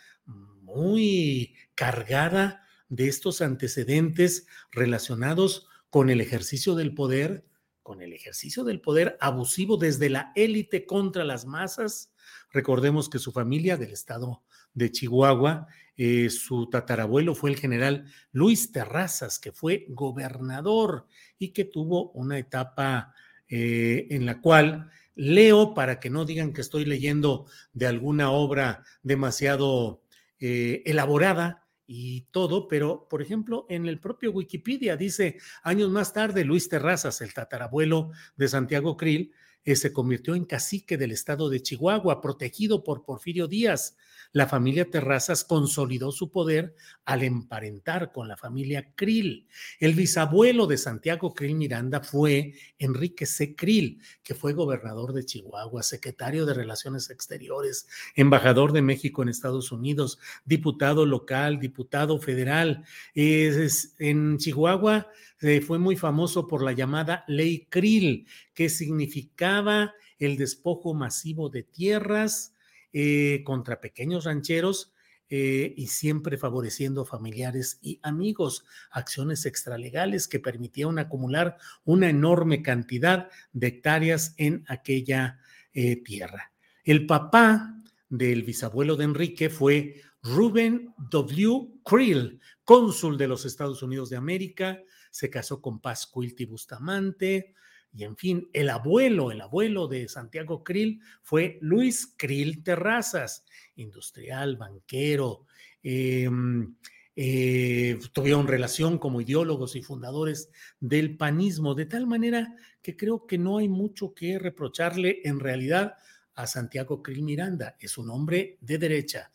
muy 0.62 1.54
cargada 1.74 2.64
de 2.88 3.08
estos 3.08 3.40
antecedentes 3.40 4.46
relacionados 4.70 5.68
con 5.90 6.08
el 6.08 6.20
ejercicio 6.20 6.74
del 6.74 6.94
poder, 6.94 7.44
con 7.82 8.02
el 8.02 8.12
ejercicio 8.12 8.64
del 8.64 8.80
poder 8.80 9.16
abusivo 9.20 9.76
desde 9.76 10.10
la 10.10 10.32
élite 10.34 10.86
contra 10.86 11.24
las 11.24 11.46
masas. 11.46 12.12
Recordemos 12.52 13.08
que 13.08 13.18
su 13.18 13.32
familia 13.32 13.76
del 13.76 13.92
estado 13.92 14.42
de 14.74 14.90
Chihuahua, 14.90 15.66
eh, 15.96 16.30
su 16.30 16.68
tatarabuelo 16.70 17.34
fue 17.34 17.50
el 17.50 17.56
general 17.56 18.06
Luis 18.32 18.72
Terrazas, 18.72 19.38
que 19.38 19.52
fue 19.52 19.86
gobernador 19.88 21.06
y 21.38 21.48
que 21.50 21.64
tuvo 21.64 22.10
una 22.12 22.38
etapa 22.38 23.14
eh, 23.48 24.06
en 24.10 24.26
la 24.26 24.40
cual 24.40 24.90
leo, 25.14 25.74
para 25.74 26.00
que 26.00 26.08
no 26.08 26.24
digan 26.24 26.52
que 26.52 26.60
estoy 26.60 26.84
leyendo 26.84 27.46
de 27.72 27.86
alguna 27.86 28.30
obra 28.30 28.84
demasiado 29.02 30.02
eh, 30.38 30.82
elaborada, 30.86 31.59
y 31.92 32.20
todo, 32.30 32.68
pero 32.68 33.08
por 33.10 33.20
ejemplo, 33.20 33.66
en 33.68 33.84
el 33.86 33.98
propio 33.98 34.30
Wikipedia 34.30 34.96
dice, 34.96 35.38
años 35.64 35.90
más 35.90 36.12
tarde, 36.12 36.44
Luis 36.44 36.68
Terrazas, 36.68 37.20
el 37.20 37.34
tatarabuelo 37.34 38.12
de 38.36 38.46
Santiago 38.46 38.96
Krill, 38.96 39.32
eh, 39.64 39.76
se 39.76 39.92
convirtió 39.92 40.34
en 40.34 40.44
cacique 40.44 40.96
del 40.96 41.12
estado 41.12 41.48
de 41.48 41.62
Chihuahua, 41.62 42.20
protegido 42.20 42.82
por 42.84 43.04
Porfirio 43.04 43.46
Díaz 43.46 43.96
la 44.32 44.46
familia 44.46 44.88
Terrazas 44.88 45.44
consolidó 45.44 46.12
su 46.12 46.30
poder 46.30 46.76
al 47.04 47.24
emparentar 47.24 48.12
con 48.12 48.28
la 48.28 48.36
familia 48.36 48.92
Krill. 48.94 49.48
El 49.80 49.94
bisabuelo 49.94 50.68
de 50.68 50.78
Santiago 50.78 51.34
Krill 51.34 51.56
Miranda 51.56 52.00
fue 52.00 52.54
Enrique 52.78 53.26
C. 53.26 53.56
Krill, 53.56 54.00
que 54.22 54.36
fue 54.36 54.52
gobernador 54.52 55.12
de 55.12 55.24
Chihuahua, 55.24 55.82
secretario 55.82 56.46
de 56.46 56.54
Relaciones 56.54 57.10
Exteriores, 57.10 57.88
embajador 58.14 58.72
de 58.72 58.82
México 58.82 59.22
en 59.22 59.30
Estados 59.30 59.72
Unidos, 59.72 60.20
diputado 60.44 61.06
local, 61.06 61.58
diputado 61.58 62.20
federal. 62.20 62.84
en 63.14 64.38
Chihuahua 64.38 65.08
eh, 65.40 65.62
fue 65.62 65.78
muy 65.78 65.96
famoso 65.96 66.46
por 66.46 66.62
la 66.62 66.72
llamada 66.72 67.24
Ley 67.26 67.66
Krill, 67.70 68.26
que 68.54 68.68
significaba 68.68 69.94
el 70.18 70.36
despojo 70.36 70.94
masivo 70.94 71.48
de 71.48 71.62
tierras, 71.62 72.54
eh, 72.92 73.42
contra 73.44 73.80
pequeños 73.80 74.24
rancheros 74.24 74.92
eh, 75.28 75.74
y 75.76 75.86
siempre 75.86 76.36
favoreciendo 76.36 77.04
familiares 77.04 77.78
y 77.80 78.00
amigos, 78.02 78.64
acciones 78.90 79.46
extralegales 79.46 80.26
que 80.26 80.40
permitían 80.40 80.98
acumular 80.98 81.56
una 81.84 82.10
enorme 82.10 82.62
cantidad 82.62 83.28
de 83.52 83.68
hectáreas 83.68 84.34
en 84.38 84.64
aquella 84.66 85.38
eh, 85.72 86.02
tierra. 86.02 86.52
El 86.82 87.06
papá 87.06 87.80
del 88.08 88.42
bisabuelo 88.42 88.96
de 88.96 89.04
Enrique 89.04 89.50
fue 89.50 90.02
Ruben 90.20 90.92
W. 91.12 91.68
Krill, 91.84 92.40
cónsul 92.64 93.16
de 93.16 93.28
los 93.28 93.44
Estados 93.44 93.84
Unidos 93.84 94.10
de 94.10 94.16
América, 94.16 94.82
se 95.12 95.30
casó 95.30 95.62
con 95.62 95.80
Paz 95.80 96.10
Bustamante, 96.48 97.54
y 97.92 98.04
en 98.04 98.16
fin, 98.16 98.48
el 98.52 98.70
abuelo, 98.70 99.32
el 99.32 99.40
abuelo 99.40 99.88
de 99.88 100.08
Santiago 100.08 100.62
Krill 100.62 101.00
fue 101.22 101.58
Luis 101.60 102.14
Krill 102.16 102.62
Terrazas, 102.62 103.44
industrial, 103.76 104.56
banquero, 104.56 105.46
em, 105.82 106.76
eh, 107.16 107.98
tuvieron 108.12 108.46
relación 108.46 108.98
como 108.98 109.20
ideólogos 109.20 109.74
y 109.74 109.82
fundadores 109.82 110.50
del 110.78 111.16
panismo, 111.16 111.74
de 111.74 111.86
tal 111.86 112.06
manera 112.06 112.54
que 112.80 112.96
creo 112.96 113.26
que 113.26 113.38
no 113.38 113.58
hay 113.58 113.68
mucho 113.68 114.14
que 114.14 114.38
reprocharle 114.38 115.20
en 115.24 115.40
realidad 115.40 115.94
a 116.34 116.46
Santiago 116.46 117.02
Krill 117.02 117.22
Miranda. 117.22 117.76
Es 117.80 117.98
un 117.98 118.10
hombre 118.10 118.56
de 118.60 118.78
derecha, 118.78 119.30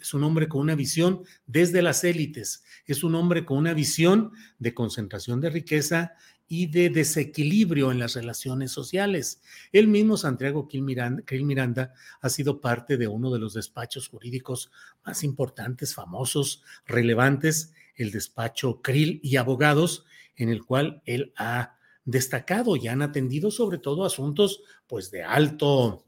es 0.00 0.12
un 0.12 0.24
hombre 0.24 0.48
con 0.48 0.60
una 0.60 0.74
visión 0.74 1.22
desde 1.46 1.80
las 1.80 2.04
élites, 2.04 2.64
es 2.86 3.04
un 3.04 3.14
hombre 3.14 3.44
con 3.44 3.58
una 3.58 3.72
visión 3.72 4.32
de 4.58 4.74
concentración 4.74 5.40
de 5.40 5.50
riqueza 5.50 6.14
y 6.46 6.66
de 6.66 6.90
desequilibrio 6.90 7.90
en 7.90 7.98
las 7.98 8.14
relaciones 8.14 8.70
sociales. 8.70 9.40
El 9.72 9.88
mismo 9.88 10.16
Santiago 10.16 10.68
Krill 10.68 10.82
Miranda, 11.44 11.94
ha 12.20 12.28
sido 12.28 12.60
parte 12.60 12.96
de 12.96 13.08
uno 13.08 13.30
de 13.30 13.38
los 13.38 13.54
despachos 13.54 14.08
jurídicos 14.08 14.70
más 15.04 15.24
importantes, 15.24 15.94
famosos, 15.94 16.62
relevantes, 16.86 17.72
el 17.96 18.10
despacho 18.10 18.82
Krill 18.82 19.20
y 19.22 19.36
Abogados, 19.36 20.04
en 20.36 20.48
el 20.48 20.64
cual 20.64 21.02
él 21.06 21.32
ha 21.36 21.76
destacado 22.04 22.76
y 22.76 22.88
han 22.88 23.02
atendido 23.02 23.50
sobre 23.50 23.78
todo 23.78 24.04
asuntos 24.04 24.62
pues 24.86 25.10
de 25.10 25.22
alto, 25.22 26.04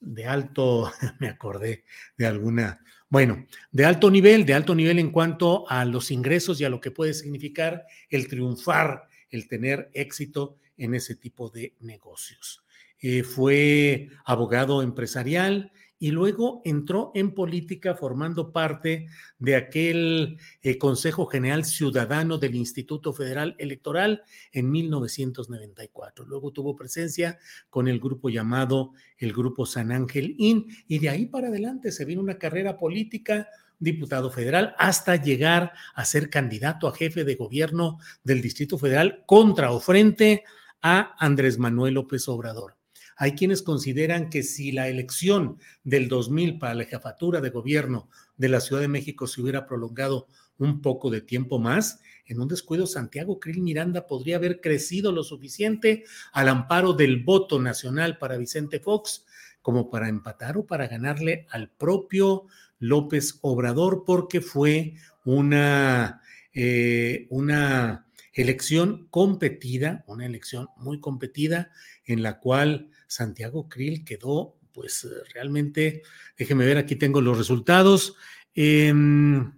de 0.00 0.26
alto, 0.26 0.90
me 1.20 1.28
acordé 1.28 1.84
de 2.16 2.26
alguna, 2.26 2.80
bueno, 3.08 3.46
de 3.70 3.84
alto 3.84 4.10
nivel, 4.10 4.46
de 4.46 4.54
alto 4.54 4.74
nivel 4.74 4.98
en 4.98 5.10
cuanto 5.10 5.68
a 5.68 5.84
los 5.84 6.10
ingresos 6.10 6.60
y 6.60 6.64
a 6.64 6.68
lo 6.68 6.80
que 6.80 6.90
puede 6.90 7.14
significar 7.14 7.84
el 8.08 8.28
triunfar, 8.28 9.08
el 9.30 9.48
tener 9.48 9.90
éxito 9.92 10.56
en 10.76 10.94
ese 10.94 11.14
tipo 11.14 11.50
de 11.50 11.74
negocios. 11.80 12.64
Eh, 13.00 13.22
fue 13.22 14.08
abogado 14.24 14.82
empresarial, 14.82 15.72
y 16.04 16.10
luego 16.10 16.60
entró 16.66 17.12
en 17.14 17.32
política 17.32 17.94
formando 17.94 18.52
parte 18.52 19.06
de 19.38 19.56
aquel 19.56 20.36
eh, 20.60 20.76
Consejo 20.76 21.24
General 21.24 21.64
Ciudadano 21.64 22.36
del 22.36 22.56
Instituto 22.56 23.14
Federal 23.14 23.54
Electoral 23.58 24.22
en 24.52 24.70
1994. 24.70 26.26
Luego 26.26 26.52
tuvo 26.52 26.76
presencia 26.76 27.38
con 27.70 27.88
el 27.88 28.00
grupo 28.00 28.28
llamado 28.28 28.92
el 29.16 29.32
Grupo 29.32 29.64
San 29.64 29.92
Ángel 29.92 30.34
IN 30.36 30.66
y 30.88 30.98
de 30.98 31.08
ahí 31.08 31.24
para 31.24 31.48
adelante 31.48 31.90
se 31.90 32.04
vino 32.04 32.20
una 32.20 32.38
carrera 32.38 32.76
política 32.76 33.48
diputado 33.84 34.30
federal 34.30 34.74
hasta 34.78 35.16
llegar 35.16 35.72
a 35.94 36.04
ser 36.04 36.30
candidato 36.30 36.88
a 36.88 36.94
jefe 36.94 37.24
de 37.24 37.36
gobierno 37.36 37.98
del 38.24 38.42
Distrito 38.42 38.78
Federal 38.78 39.22
contra 39.26 39.70
o 39.70 39.78
frente 39.78 40.42
a 40.82 41.14
Andrés 41.18 41.58
Manuel 41.58 41.94
López 41.94 42.28
Obrador. 42.28 42.76
Hay 43.16 43.32
quienes 43.36 43.62
consideran 43.62 44.28
que 44.28 44.42
si 44.42 44.72
la 44.72 44.88
elección 44.88 45.58
del 45.84 46.08
2000 46.08 46.58
para 46.58 46.74
la 46.74 46.84
jefatura 46.84 47.40
de 47.40 47.50
gobierno 47.50 48.08
de 48.36 48.48
la 48.48 48.60
Ciudad 48.60 48.82
de 48.82 48.88
México 48.88 49.26
se 49.26 49.40
hubiera 49.40 49.66
prolongado 49.66 50.26
un 50.58 50.80
poco 50.80 51.10
de 51.10 51.20
tiempo 51.20 51.58
más, 51.58 52.00
en 52.26 52.40
un 52.40 52.48
descuido 52.48 52.86
Santiago 52.86 53.38
Krill 53.38 53.60
Miranda 53.60 54.06
podría 54.06 54.36
haber 54.36 54.60
crecido 54.60 55.12
lo 55.12 55.22
suficiente 55.22 56.04
al 56.32 56.48
amparo 56.48 56.92
del 56.92 57.22
voto 57.22 57.60
nacional 57.60 58.18
para 58.18 58.36
Vicente 58.36 58.80
Fox 58.80 59.24
como 59.62 59.90
para 59.90 60.08
empatar 60.08 60.58
o 60.58 60.66
para 60.66 60.88
ganarle 60.88 61.46
al 61.50 61.70
propio 61.70 62.46
López 62.84 63.38
Obrador, 63.40 64.04
porque 64.04 64.40
fue 64.40 64.94
una, 65.24 66.20
eh, 66.52 67.26
una 67.30 68.06
elección 68.34 69.08
competida, 69.10 70.04
una 70.06 70.26
elección 70.26 70.68
muy 70.76 71.00
competida 71.00 71.70
en 72.04 72.22
la 72.22 72.40
cual 72.40 72.90
Santiago 73.06 73.68
Krill 73.68 74.04
quedó, 74.04 74.58
pues 74.72 75.08
realmente, 75.32 76.02
déjeme 76.36 76.66
ver, 76.66 76.76
aquí 76.76 76.96
tengo 76.96 77.20
los 77.20 77.38
resultados. 77.38 78.16
Em, 78.54 79.52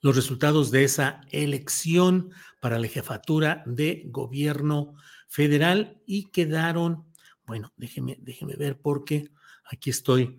los 0.00 0.16
resultados 0.16 0.70
de 0.70 0.84
esa 0.84 1.20
elección 1.30 2.30
para 2.60 2.78
la 2.78 2.88
jefatura 2.88 3.64
de 3.66 4.04
gobierno 4.06 4.94
federal 5.26 6.00
y 6.06 6.30
quedaron, 6.30 7.04
bueno, 7.44 7.72
déjeme, 7.76 8.16
déjeme 8.20 8.54
ver 8.56 8.80
porque 8.80 9.30
aquí 9.70 9.90
estoy 9.90 10.38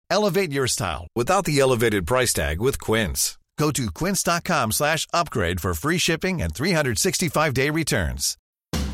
Elevate 0.11 0.51
your 0.51 0.67
style 0.67 1.07
without 1.15 1.45
the 1.45 1.57
elevated 1.61 2.05
price 2.05 2.33
tag 2.33 2.59
with 2.59 2.81
Quince. 2.81 3.37
Go 3.57 3.71
to 3.71 3.89
quince.com 3.89 4.73
slash 4.73 5.07
upgrade 5.13 5.61
for 5.61 5.73
free 5.73 5.97
shipping 5.97 6.41
and 6.41 6.53
365-day 6.53 7.69
returns. 7.69 8.37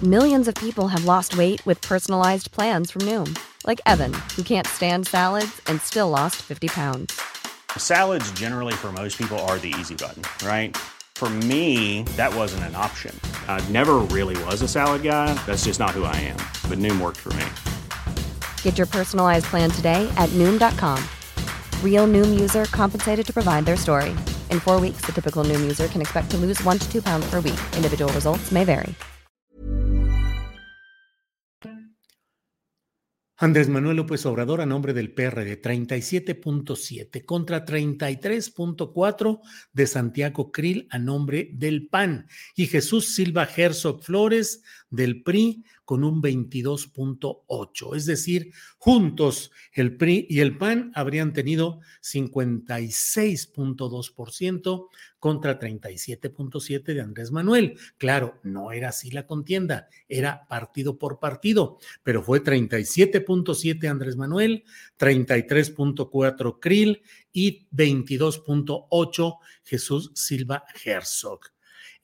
Millions 0.03 0.47
of 0.47 0.53
people 0.53 0.89
have 0.89 1.05
lost 1.05 1.35
weight 1.35 1.65
with 1.65 1.81
personalized 1.81 2.51
plans 2.51 2.91
from 2.91 3.01
Noom. 3.01 3.35
Like 3.65 3.81
Evan, 3.87 4.13
who 4.35 4.43
can't 4.43 4.67
stand 4.67 5.07
salads 5.07 5.59
and 5.65 5.81
still 5.81 6.09
lost 6.09 6.35
50 6.35 6.67
pounds. 6.67 7.19
Salads 7.75 8.31
generally 8.33 8.73
for 8.75 8.91
most 8.91 9.17
people 9.17 9.39
are 9.49 9.57
the 9.57 9.73
easy 9.79 9.95
button, 9.95 10.21
right? 10.45 10.77
For 11.15 11.29
me, 11.29 12.03
that 12.15 12.35
wasn't 12.35 12.65
an 12.65 12.75
option. 12.75 13.19
I 13.47 13.59
never 13.69 13.95
really 14.15 14.37
was 14.43 14.61
a 14.61 14.67
salad 14.67 15.01
guy. 15.01 15.33
That's 15.47 15.65
just 15.65 15.79
not 15.79 15.97
who 15.97 16.03
I 16.03 16.15
am. 16.17 16.37
But 16.69 16.77
Noom 16.77 17.01
worked 17.01 17.17
for 17.17 17.33
me. 17.33 17.45
Get 18.67 18.77
your 18.77 18.87
personalized 18.87 19.45
plan 19.45 19.71
today 19.71 20.11
at 20.17 20.29
Noom.com. 20.35 20.99
Real 21.81 22.05
Noom 22.05 22.37
user 22.37 22.65
compensated 22.65 23.25
to 23.25 23.31
provide 23.31 23.65
their 23.65 23.77
story. 23.77 24.09
In 24.51 24.59
four 24.59 24.81
weeks, 24.81 25.05
the 25.05 25.13
typical 25.13 25.45
Noom 25.45 25.61
user 25.61 25.87
can 25.87 26.01
expect 26.01 26.29
to 26.31 26.37
lose 26.37 26.61
one 26.65 26.77
to 26.77 26.91
two 26.91 27.01
pounds 27.01 27.25
per 27.29 27.39
week. 27.39 27.59
Individual 27.77 28.11
results 28.11 28.51
may 28.51 28.65
vary. 28.65 28.93
Andrés 33.39 33.69
Manuel 33.69 33.97
López 33.97 34.25
Obrador 34.25 34.61
a 34.61 34.65
nombre 34.65 34.93
del 34.93 35.13
PRD 35.13 35.61
37.7 35.61 37.23
contra 37.23 37.63
33.4 37.63 39.39
de 39.71 39.87
Santiago 39.87 40.51
Krill 40.51 40.87
a 40.89 40.97
nombre 40.97 41.51
del 41.53 41.87
PAN 41.87 42.25
y 42.55 42.65
Jesús 42.65 43.13
Silva 43.13 43.47
Herzog 43.55 44.03
Flores 44.03 44.63
del 44.89 45.23
PRI 45.23 45.63
con 45.85 46.03
un 46.03 46.21
22.8. 46.21 47.95
Es 47.95 48.05
decir, 48.05 48.51
juntos 48.77 49.51
el 49.73 49.95
PRI 49.97 50.27
y 50.29 50.41
el 50.41 50.57
PAN 50.57 50.91
habrían 50.95 51.31
tenido 51.33 51.79
56.2% 52.01 54.87
contra 55.19 55.59
37.7 55.59 56.93
de 56.93 57.01
Andrés 57.01 57.31
Manuel. 57.31 57.77
Claro, 57.97 58.39
no 58.43 58.71
era 58.71 58.89
así 58.89 59.11
la 59.11 59.25
contienda, 59.25 59.89
era 60.07 60.45
partido 60.47 60.97
por 60.97 61.19
partido, 61.19 61.79
pero 62.03 62.21
fue 62.21 62.43
37.7 62.43 63.89
Andrés 63.89 64.15
Manuel, 64.15 64.63
33.4 64.99 66.59
Krill 66.59 67.01
y 67.31 67.67
22.8 67.69 69.37
Jesús 69.63 70.11
Silva 70.15 70.63
Herzog. 70.83 71.56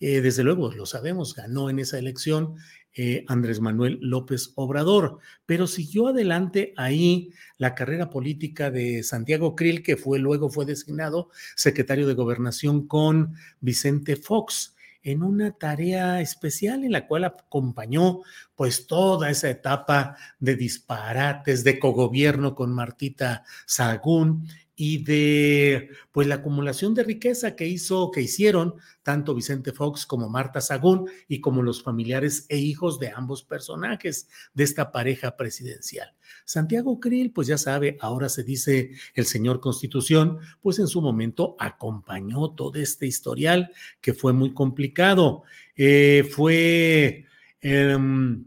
Eh, 0.05 0.19
desde 0.19 0.43
luego, 0.43 0.69
lo 0.73 0.85
sabemos, 0.85 1.33
ganó 1.33 1.69
en 1.69 1.79
esa 1.79 1.97
elección 1.97 2.55
eh, 2.93 3.23
Andrés 3.29 3.61
Manuel 3.61 3.99
López 4.01 4.51
Obrador, 4.55 5.19
pero 5.45 5.65
siguió 5.65 6.07
adelante 6.07 6.73
ahí 6.75 7.31
la 7.57 7.73
carrera 7.73 8.09
política 8.09 8.69
de 8.69 9.01
Santiago 9.03 9.55
Krill, 9.55 9.81
que 9.81 9.95
fue 9.95 10.19
luego 10.19 10.49
fue 10.49 10.65
designado 10.65 11.29
secretario 11.55 12.05
de 12.05 12.15
Gobernación 12.15 12.85
con 12.85 13.35
Vicente 13.61 14.17
Fox 14.17 14.75
en 15.03 15.23
una 15.23 15.51
tarea 15.51 16.19
especial 16.19 16.83
en 16.83 16.91
la 16.91 17.07
cual 17.07 17.23
acompañó 17.23 18.23
pues 18.55 18.87
toda 18.87 19.29
esa 19.29 19.49
etapa 19.49 20.17
de 20.39 20.57
disparates, 20.57 21.63
de 21.63 21.79
cogobierno 21.79 22.55
con 22.55 22.73
Martita 22.73 23.45
Sagún 23.65 24.49
y 24.75 25.03
de 25.03 25.89
pues 26.11 26.27
la 26.27 26.35
acumulación 26.35 26.93
de 26.93 27.03
riqueza 27.03 27.55
que 27.55 27.67
hizo 27.67 28.09
que 28.11 28.21
hicieron 28.21 28.75
tanto 29.03 29.35
Vicente 29.35 29.71
Fox 29.71 30.05
como 30.05 30.29
Marta 30.29 30.61
Sagún 30.61 31.09
y 31.27 31.41
como 31.41 31.61
los 31.61 31.83
familiares 31.83 32.45
e 32.49 32.57
hijos 32.57 32.99
de 32.99 33.09
ambos 33.09 33.43
personajes 33.43 34.27
de 34.53 34.63
esta 34.63 34.91
pareja 34.91 35.35
presidencial. 35.37 36.13
Santiago 36.45 36.99
Krill, 36.99 37.31
pues 37.31 37.47
ya 37.47 37.57
sabe, 37.57 37.97
ahora 38.01 38.29
se 38.29 38.43
dice 38.43 38.91
el 39.13 39.25
señor 39.25 39.59
Constitución, 39.59 40.39
pues 40.61 40.79
en 40.79 40.87
su 40.87 41.01
momento 41.01 41.55
acompañó 41.59 42.51
todo 42.51 42.79
este 42.79 43.05
historial 43.05 43.71
que 44.01 44.13
fue 44.13 44.33
muy 44.33 44.53
complicado. 44.53 45.43
Eh, 45.75 46.27
fue, 46.31 47.25
em, 47.61 48.45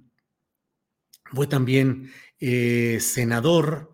fue 1.33 1.47
también 1.47 2.11
eh, 2.39 2.99
senador 3.01 3.93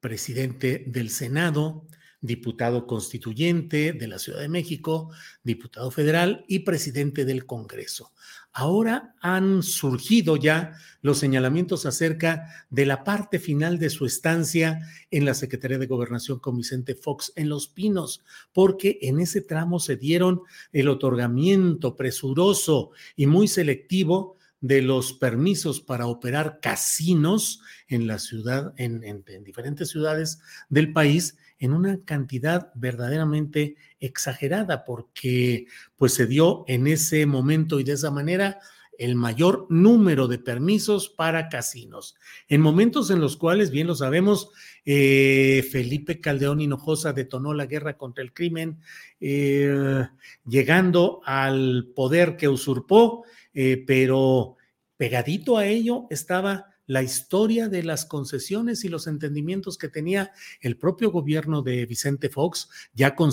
presidente 0.00 0.84
del 0.86 1.10
Senado, 1.10 1.86
diputado 2.20 2.86
constituyente 2.86 3.92
de 3.92 4.08
la 4.08 4.18
Ciudad 4.18 4.40
de 4.40 4.48
México, 4.48 5.10
diputado 5.42 5.90
federal 5.90 6.44
y 6.48 6.60
presidente 6.60 7.24
del 7.24 7.46
Congreso. 7.46 8.12
ahora 8.58 9.14
han 9.20 9.62
surgido 9.62 10.36
ya 10.38 10.72
los 11.02 11.18
señalamientos 11.18 11.84
acerca 11.84 12.48
de 12.70 12.86
la 12.86 13.04
parte 13.04 13.38
final 13.38 13.78
de 13.78 13.90
su 13.90 14.06
estancia 14.06 14.80
en 15.10 15.26
la 15.26 15.34
Secretaría 15.34 15.76
de 15.76 15.86
Gobernación 15.86 16.38
con 16.38 16.56
Vicente 16.56 16.94
Fox 16.94 17.34
en 17.36 17.50
Los 17.50 17.68
Pinos, 17.68 18.24
porque 18.54 18.98
en 19.02 19.20
ese 19.20 19.42
tramo 19.42 19.78
se 19.78 19.96
dieron 19.96 20.40
el 20.72 20.88
otorgamiento 20.88 21.96
presuroso 21.96 22.92
y 23.14 23.26
muy 23.26 23.46
selectivo 23.46 24.36
de 24.66 24.82
los 24.82 25.12
permisos 25.12 25.80
para 25.80 26.06
operar 26.06 26.60
casinos 26.60 27.60
en 27.88 28.06
la 28.06 28.18
ciudad, 28.18 28.74
en, 28.76 29.04
en, 29.04 29.24
en 29.26 29.44
diferentes 29.44 29.88
ciudades 29.90 30.40
del 30.68 30.92
país, 30.92 31.36
en 31.58 31.72
una 31.72 32.00
cantidad 32.04 32.70
verdaderamente 32.74 33.76
exagerada, 34.00 34.84
porque 34.84 35.66
pues 35.96 36.14
se 36.14 36.26
dio 36.26 36.64
en 36.68 36.86
ese 36.86 37.26
momento 37.26 37.80
y 37.80 37.84
de 37.84 37.92
esa 37.92 38.10
manera 38.10 38.60
el 38.98 39.14
mayor 39.14 39.66
número 39.68 40.26
de 40.26 40.38
permisos 40.38 41.08
para 41.08 41.48
casinos. 41.48 42.16
En 42.48 42.60
momentos 42.60 43.10
en 43.10 43.20
los 43.20 43.36
cuales, 43.36 43.70
bien 43.70 43.86
lo 43.86 43.94
sabemos, 43.94 44.50
eh, 44.84 45.66
Felipe 45.70 46.20
Caldeón 46.20 46.60
Hinojosa 46.60 47.12
detonó 47.12 47.52
la 47.54 47.66
guerra 47.66 47.96
contra 47.96 48.24
el 48.24 48.32
crimen, 48.32 48.78
eh, 49.20 50.06
llegando 50.46 51.20
al 51.24 51.88
poder 51.94 52.36
que 52.36 52.48
usurpó, 52.48 53.24
eh, 53.52 53.82
pero 53.86 54.55
pegadito 54.96 55.58
a 55.58 55.66
ello 55.66 56.06
estaba 56.10 56.66
la 56.86 57.02
historia 57.02 57.68
de 57.68 57.82
las 57.82 58.04
concesiones 58.04 58.84
y 58.84 58.88
los 58.88 59.06
entendimientos 59.06 59.76
que 59.76 59.88
tenía 59.88 60.32
el 60.60 60.78
propio 60.78 61.10
gobierno 61.10 61.62
de 61.62 61.84
Vicente 61.84 62.28
Fox, 62.28 62.68
ya 62.94 63.14
con, 63.16 63.30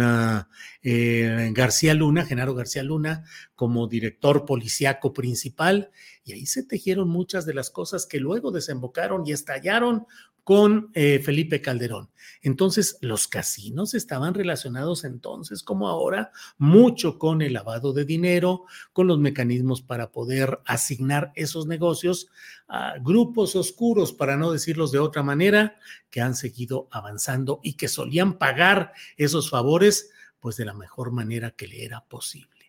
uh, 0.00 0.44
eh, 0.82 1.50
García 1.54 1.94
Luna, 1.94 2.26
Genaro 2.26 2.54
García 2.54 2.82
Luna, 2.82 3.24
como 3.54 3.86
director 3.86 4.44
policíaco 4.44 5.12
principal, 5.12 5.90
y 6.24 6.34
ahí 6.34 6.46
se 6.46 6.62
tejieron 6.62 7.08
muchas 7.08 7.46
de 7.46 7.54
las 7.54 7.70
cosas 7.70 8.06
que 8.06 8.20
luego 8.20 8.50
desembocaron 8.50 9.26
y 9.26 9.32
estallaron 9.32 10.06
con 10.44 10.90
eh, 10.94 11.20
Felipe 11.20 11.60
Calderón. 11.60 12.10
Entonces, 12.42 12.98
los 13.00 13.28
casinos 13.28 13.94
estaban 13.94 14.34
relacionados 14.34 15.04
entonces, 15.04 15.62
como 15.62 15.88
ahora, 15.88 16.32
mucho 16.58 17.18
con 17.18 17.40
el 17.40 17.52
lavado 17.52 17.92
de 17.92 18.04
dinero, 18.04 18.64
con 18.92 19.06
los 19.06 19.18
mecanismos 19.18 19.80
para 19.80 20.10
poder 20.10 20.60
asignar 20.64 21.32
esos 21.36 21.66
negocios 21.66 22.28
a 22.66 22.94
grupos 22.98 23.54
oscuros, 23.54 24.12
para 24.12 24.36
no 24.36 24.50
decirlos 24.50 24.90
de 24.90 24.98
otra 24.98 25.22
manera, 25.22 25.78
que 26.10 26.20
han 26.20 26.34
seguido 26.34 26.88
avanzando 26.90 27.60
y 27.62 27.74
que 27.74 27.86
solían 27.86 28.38
pagar 28.38 28.92
esos 29.16 29.48
favores, 29.48 30.10
pues 30.40 30.56
de 30.56 30.64
la 30.64 30.74
mejor 30.74 31.12
manera 31.12 31.52
que 31.52 31.68
le 31.68 31.84
era 31.84 32.04
posible. 32.04 32.61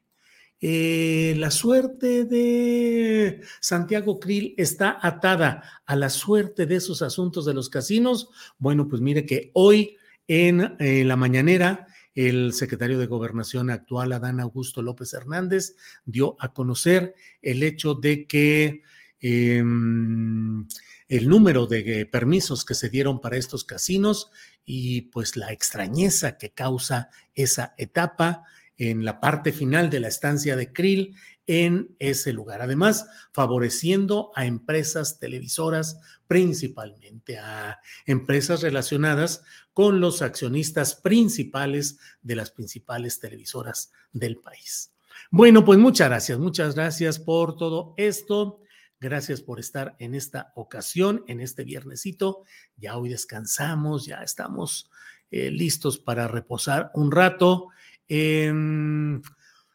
Eh, 0.65 1.35
la 1.39 1.51
suerte 1.51 2.23
de 2.23 3.41
Santiago 3.59 4.17
Krill 4.17 4.55
está 4.57 4.97
atada 5.01 5.81
a 5.85 5.97
la 5.97 6.09
suerte 6.09 6.65
de 6.65 6.77
esos 6.77 7.01
asuntos 7.01 7.43
de 7.43 7.53
los 7.53 7.67
casinos. 7.67 8.29
Bueno, 8.59 8.87
pues 8.87 9.01
mire 9.01 9.25
que 9.25 9.51
hoy 9.53 9.97
en 10.25 10.77
la 10.79 11.17
mañanera 11.17 11.85
el 12.15 12.53
secretario 12.53 12.97
de 12.97 13.07
Gobernación 13.07 13.69
actual, 13.69 14.13
Adán 14.13 14.39
Augusto 14.39 14.81
López 14.81 15.13
Hernández, 15.13 15.75
dio 16.05 16.37
a 16.39 16.53
conocer 16.53 17.13
el 17.41 17.61
hecho 17.61 17.95
de 17.95 18.25
que 18.25 18.83
eh, 19.19 19.57
el 19.57 21.27
número 21.27 21.67
de 21.67 22.05
permisos 22.05 22.63
que 22.63 22.73
se 22.73 22.89
dieron 22.89 23.19
para 23.19 23.35
estos 23.35 23.65
casinos 23.65 24.31
y 24.63 25.01
pues 25.01 25.35
la 25.35 25.51
extrañeza 25.51 26.37
que 26.37 26.51
causa 26.51 27.09
esa 27.35 27.73
etapa 27.77 28.45
en 28.89 29.05
la 29.05 29.19
parte 29.19 29.51
final 29.51 29.89
de 29.89 29.99
la 29.99 30.07
estancia 30.07 30.55
de 30.55 30.73
Krill 30.73 31.15
en 31.47 31.95
ese 31.99 32.33
lugar. 32.33 32.61
Además, 32.61 33.05
favoreciendo 33.31 34.31
a 34.35 34.45
empresas 34.45 35.19
televisoras, 35.19 35.99
principalmente 36.27 37.37
a 37.37 37.79
empresas 38.05 38.61
relacionadas 38.61 39.43
con 39.73 39.99
los 39.99 40.21
accionistas 40.21 40.95
principales 40.95 41.97
de 42.21 42.35
las 42.35 42.51
principales 42.51 43.19
televisoras 43.19 43.91
del 44.11 44.37
país. 44.37 44.93
Bueno, 45.31 45.65
pues 45.65 45.79
muchas 45.79 46.09
gracias, 46.09 46.39
muchas 46.39 46.75
gracias 46.75 47.19
por 47.19 47.55
todo 47.57 47.93
esto. 47.97 48.59
Gracias 48.99 49.41
por 49.41 49.59
estar 49.59 49.97
en 49.99 50.15
esta 50.15 50.53
ocasión, 50.55 51.25
en 51.27 51.41
este 51.41 51.65
viernesito. 51.65 52.43
Ya 52.77 52.97
hoy 52.97 53.09
descansamos, 53.09 54.05
ya 54.05 54.23
estamos 54.23 54.89
eh, 55.29 55.51
listos 55.51 55.97
para 55.97 56.29
reposar 56.29 56.89
un 56.93 57.11
rato 57.11 57.67
eh, 58.07 58.51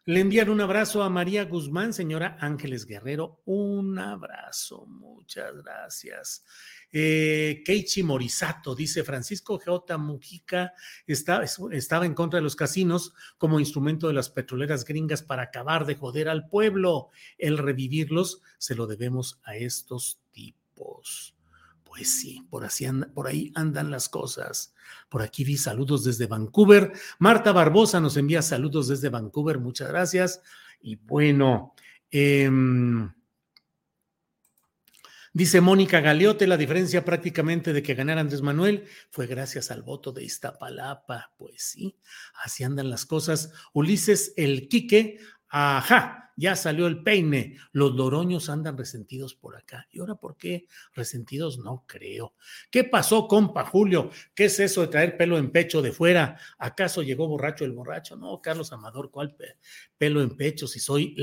le 0.08 0.20
envían 0.20 0.48
un 0.48 0.62
abrazo 0.62 1.02
a 1.02 1.10
María 1.10 1.44
Guzmán, 1.44 1.92
señora 1.92 2.38
Ángeles 2.40 2.86
Guerrero. 2.86 3.42
Un 3.44 3.98
abrazo, 3.98 4.86
muchas 4.86 5.54
gracias. 5.62 6.46
Eh, 6.90 7.62
Keichi 7.62 8.02
Morisato 8.02 8.74
dice: 8.74 9.04
Francisco 9.04 9.60
J. 9.62 9.98
Mujica 9.98 10.72
está, 11.06 11.42
estaba 11.72 12.06
en 12.06 12.14
contra 12.14 12.38
de 12.38 12.42
los 12.42 12.56
casinos 12.56 13.12
como 13.36 13.60
instrumento 13.60 14.06
de 14.08 14.14
las 14.14 14.30
petroleras 14.30 14.86
gringas 14.86 15.22
para 15.22 15.42
acabar 15.42 15.84
de 15.84 15.96
joder 15.96 16.30
al 16.30 16.48
pueblo. 16.48 17.10
El 17.36 17.58
revivirlos 17.58 18.40
se 18.56 18.76
lo 18.76 18.86
debemos 18.86 19.42
a 19.44 19.56
estos 19.56 20.22
tipos. 20.30 21.37
Pues 21.88 22.20
sí, 22.20 22.46
por, 22.50 22.66
así 22.66 22.86
por 23.14 23.26
ahí 23.26 23.50
andan 23.54 23.90
las 23.90 24.10
cosas. 24.10 24.74
Por 25.08 25.22
aquí 25.22 25.42
vi 25.42 25.56
saludos 25.56 26.04
desde 26.04 26.26
Vancouver. 26.26 26.92
Marta 27.18 27.50
Barbosa 27.50 27.98
nos 27.98 28.18
envía 28.18 28.42
saludos 28.42 28.88
desde 28.88 29.08
Vancouver, 29.08 29.58
muchas 29.58 29.88
gracias. 29.88 30.42
Y 30.82 30.96
bueno, 30.96 31.74
eh, 32.10 32.50
dice 35.32 35.62
Mónica 35.62 36.00
Galeote, 36.00 36.46
la 36.46 36.58
diferencia 36.58 37.06
prácticamente 37.06 37.72
de 37.72 37.82
que 37.82 37.94
ganara 37.94 38.20
Andrés 38.20 38.42
Manuel 38.42 38.84
fue 39.10 39.26
gracias 39.26 39.70
al 39.70 39.82
voto 39.82 40.12
de 40.12 40.24
Iztapalapa. 40.24 41.32
Pues 41.38 41.62
sí, 41.62 41.96
así 42.44 42.64
andan 42.64 42.90
las 42.90 43.06
cosas. 43.06 43.50
Ulises 43.72 44.34
El 44.36 44.68
Quique, 44.68 45.20
ajá, 45.48 46.28
ya 46.38 46.54
salió 46.54 46.86
el 46.86 47.02
peine, 47.02 47.56
los 47.72 47.96
loroños 47.96 48.48
andan 48.48 48.78
resentidos 48.78 49.34
por 49.34 49.56
acá. 49.56 49.88
¿Y 49.90 49.98
ahora 49.98 50.14
por 50.14 50.36
qué 50.36 50.68
resentidos? 50.94 51.58
No 51.58 51.82
creo. 51.84 52.34
¿Qué 52.70 52.84
pasó, 52.84 53.26
compa 53.26 53.64
Julio? 53.64 54.10
¿Qué 54.36 54.44
es 54.44 54.60
eso 54.60 54.82
de 54.82 54.86
traer 54.86 55.16
pelo 55.16 55.36
en 55.36 55.50
pecho 55.50 55.82
de 55.82 55.90
fuera? 55.90 56.38
¿Acaso 56.58 57.02
llegó 57.02 57.26
borracho 57.26 57.64
el 57.64 57.72
borracho? 57.72 58.14
No, 58.14 58.40
Carlos 58.40 58.72
Amador, 58.72 59.10
¿cuál 59.10 59.34
pelo 59.98 60.22
en 60.22 60.36
pecho? 60.36 60.68
Si 60.68 60.78
soy 60.78 61.16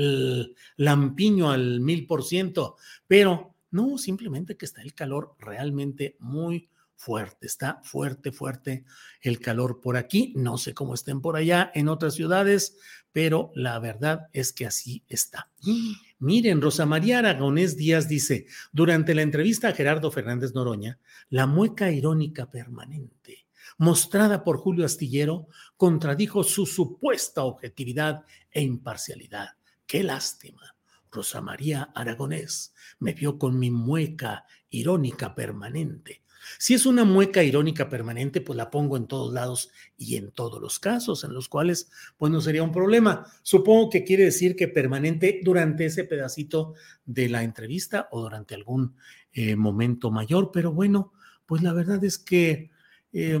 lampiño 0.76 1.50
al 1.50 1.80
mil 1.80 2.06
por 2.06 2.22
ciento. 2.22 2.76
Pero 3.06 3.54
no, 3.70 3.96
simplemente 3.96 4.58
que 4.58 4.66
está 4.66 4.82
el 4.82 4.92
calor 4.92 5.34
realmente 5.38 6.16
muy 6.18 6.68
fuerte, 6.96 7.46
está 7.46 7.80
fuerte, 7.82 8.32
fuerte 8.32 8.84
el 9.20 9.40
calor 9.40 9.80
por 9.80 9.96
aquí. 9.96 10.32
No 10.36 10.58
sé 10.58 10.74
cómo 10.74 10.94
estén 10.94 11.20
por 11.20 11.36
allá 11.36 11.70
en 11.74 11.88
otras 11.88 12.14
ciudades, 12.14 12.76
pero 13.12 13.52
la 13.54 13.78
verdad 13.78 14.28
es 14.32 14.52
que 14.52 14.66
así 14.66 15.04
está. 15.08 15.50
Miren, 16.18 16.60
Rosa 16.60 16.86
María 16.86 17.18
Aragonés 17.18 17.76
Díaz 17.76 18.08
dice, 18.08 18.46
durante 18.72 19.14
la 19.14 19.22
entrevista 19.22 19.68
a 19.68 19.72
Gerardo 19.72 20.10
Fernández 20.10 20.54
Noroña, 20.54 20.98
la 21.28 21.46
mueca 21.46 21.90
irónica 21.90 22.50
permanente 22.50 23.46
mostrada 23.78 24.42
por 24.42 24.58
Julio 24.58 24.84
Astillero 24.84 25.48
contradijo 25.76 26.44
su 26.44 26.66
supuesta 26.66 27.44
objetividad 27.44 28.24
e 28.50 28.62
imparcialidad. 28.62 29.50
Qué 29.86 30.02
lástima. 30.02 30.74
Rosa 31.10 31.40
María 31.40 31.90
Aragonés 31.94 32.74
me 32.98 33.12
vio 33.12 33.38
con 33.38 33.58
mi 33.58 33.70
mueca 33.70 34.44
irónica 34.70 35.34
permanente 35.34 36.22
si 36.58 36.74
es 36.74 36.86
una 36.86 37.04
mueca 37.04 37.42
irónica 37.42 37.88
permanente, 37.88 38.40
pues 38.40 38.56
la 38.56 38.70
pongo 38.70 38.96
en 38.96 39.06
todos 39.06 39.32
lados 39.32 39.70
y 39.96 40.16
en 40.16 40.30
todos 40.30 40.60
los 40.60 40.78
casos 40.78 41.24
en 41.24 41.32
los 41.32 41.48
cuales, 41.48 41.90
pues 42.16 42.32
no 42.32 42.40
sería 42.40 42.62
un 42.62 42.72
problema. 42.72 43.26
Supongo 43.42 43.90
que 43.90 44.04
quiere 44.04 44.24
decir 44.24 44.56
que 44.56 44.68
permanente 44.68 45.40
durante 45.42 45.86
ese 45.86 46.04
pedacito 46.04 46.74
de 47.04 47.28
la 47.28 47.42
entrevista 47.42 48.08
o 48.10 48.22
durante 48.22 48.54
algún 48.54 48.96
eh, 49.32 49.56
momento 49.56 50.10
mayor, 50.10 50.50
pero 50.52 50.72
bueno, 50.72 51.12
pues 51.46 51.62
la 51.62 51.72
verdad 51.72 52.02
es 52.04 52.18
que... 52.18 52.70
Eh, 53.12 53.38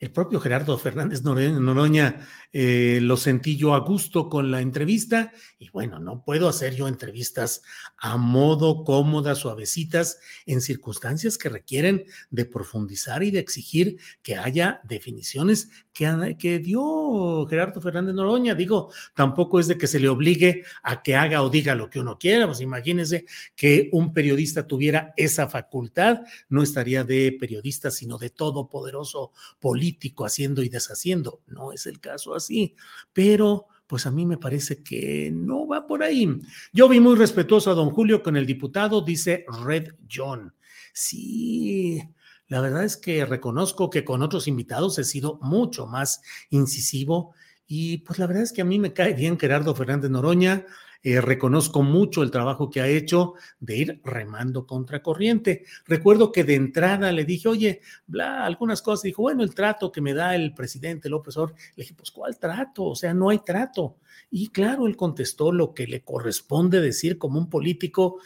el 0.00 0.10
propio 0.10 0.40
Gerardo 0.40 0.76
Fernández 0.76 1.22
Noroña 1.22 2.26
eh, 2.52 2.98
lo 3.00 3.16
sentí 3.16 3.56
yo 3.56 3.74
a 3.74 3.80
gusto 3.80 4.28
con 4.28 4.50
la 4.50 4.60
entrevista 4.60 5.32
y 5.58 5.70
bueno, 5.70 5.98
no 5.98 6.22
puedo 6.24 6.48
hacer 6.48 6.74
yo 6.74 6.88
entrevistas 6.88 7.62
a 7.96 8.16
modo 8.16 8.84
cómodas, 8.84 9.38
suavecitas, 9.38 10.18
en 10.46 10.60
circunstancias 10.60 11.38
que 11.38 11.48
requieren 11.48 12.04
de 12.30 12.44
profundizar 12.44 13.22
y 13.22 13.30
de 13.30 13.38
exigir 13.38 13.98
que 14.22 14.36
haya 14.36 14.80
definiciones 14.84 15.70
que, 15.94 16.58
dio 16.58 17.46
Gerardo 17.46 17.80
Fernández 17.80 18.14
Noroña. 18.14 18.54
Digo, 18.54 18.92
tampoco 19.14 19.60
es 19.60 19.68
de 19.68 19.78
que 19.78 19.86
se 19.86 20.00
le 20.00 20.08
obligue 20.08 20.64
a 20.82 21.02
que 21.02 21.14
haga 21.14 21.42
o 21.42 21.48
diga 21.48 21.74
lo 21.74 21.88
que 21.88 22.00
uno 22.00 22.18
quiera, 22.18 22.46
pues 22.46 22.60
imagínense 22.60 23.24
que 23.54 23.88
un 23.92 24.12
periodista 24.12 24.66
tuviera 24.66 25.14
esa 25.16 25.48
facultad, 25.48 26.22
no 26.48 26.62
estaría 26.62 27.04
de 27.04 27.36
periodista, 27.38 27.90
sino 27.90 28.18
de 28.18 28.30
todopoderoso 28.30 29.32
político 29.60 30.24
haciendo 30.24 30.62
y 30.62 30.68
deshaciendo. 30.68 31.40
No 31.46 31.72
es 31.72 31.86
el 31.86 32.00
caso 32.00 32.34
así, 32.34 32.74
pero 33.12 33.68
pues 33.86 34.06
a 34.06 34.10
mí 34.10 34.26
me 34.26 34.38
parece 34.38 34.82
que 34.82 35.30
no 35.32 35.68
va 35.68 35.86
por 35.86 36.02
ahí. 36.02 36.28
Yo 36.72 36.88
vi 36.88 36.98
muy 36.98 37.14
respetuoso 37.14 37.70
a 37.70 37.74
don 37.74 37.90
Julio 37.90 38.22
con 38.22 38.36
el 38.36 38.46
diputado, 38.46 39.02
dice 39.02 39.46
Red 39.64 39.94
John. 40.12 40.52
Sí, 40.92 42.02
la 42.48 42.60
verdad 42.60 42.84
es 42.84 42.96
que 42.96 43.24
reconozco 43.24 43.90
que 43.90 44.04
con 44.04 44.22
otros 44.22 44.48
invitados 44.48 44.98
he 44.98 45.04
sido 45.04 45.38
mucho 45.40 45.86
más 45.86 46.20
incisivo 46.50 47.34
y 47.66 47.98
pues 47.98 48.18
la 48.18 48.26
verdad 48.26 48.42
es 48.42 48.52
que 48.52 48.62
a 48.62 48.66
mí 48.66 48.78
me 48.78 48.92
cae 48.92 49.14
bien 49.14 49.38
Gerardo 49.38 49.74
Fernández 49.74 50.10
Noroña. 50.10 50.66
Eh, 51.02 51.20
reconozco 51.20 51.82
mucho 51.82 52.22
el 52.22 52.30
trabajo 52.30 52.70
que 52.70 52.80
ha 52.80 52.88
hecho 52.88 53.34
de 53.60 53.76
ir 53.76 54.00
remando 54.04 54.66
contra 54.66 55.02
corriente. 55.02 55.64
Recuerdo 55.86 56.32
que 56.32 56.44
de 56.44 56.54
entrada 56.54 57.12
le 57.12 57.26
dije, 57.26 57.48
oye, 57.48 57.80
bla, 58.06 58.44
algunas 58.44 58.80
cosas. 58.80 59.02
Dijo, 59.02 59.22
bueno, 59.22 59.42
el 59.42 59.54
trato 59.54 59.92
que 59.92 60.00
me 60.00 60.14
da 60.14 60.34
el 60.34 60.54
presidente 60.54 61.10
López 61.10 61.36
Obrador. 61.36 61.58
Le 61.76 61.82
dije, 61.82 61.94
pues, 61.94 62.10
¿cuál 62.10 62.38
trato? 62.38 62.84
O 62.84 62.94
sea, 62.94 63.12
no 63.12 63.28
hay 63.28 63.40
trato. 63.40 63.98
Y 64.30 64.48
claro, 64.48 64.86
él 64.86 64.96
contestó 64.96 65.52
lo 65.52 65.74
que 65.74 65.86
le 65.86 66.02
corresponde 66.02 66.80
decir 66.80 67.18
como 67.18 67.38
un 67.38 67.50
político 67.50 68.18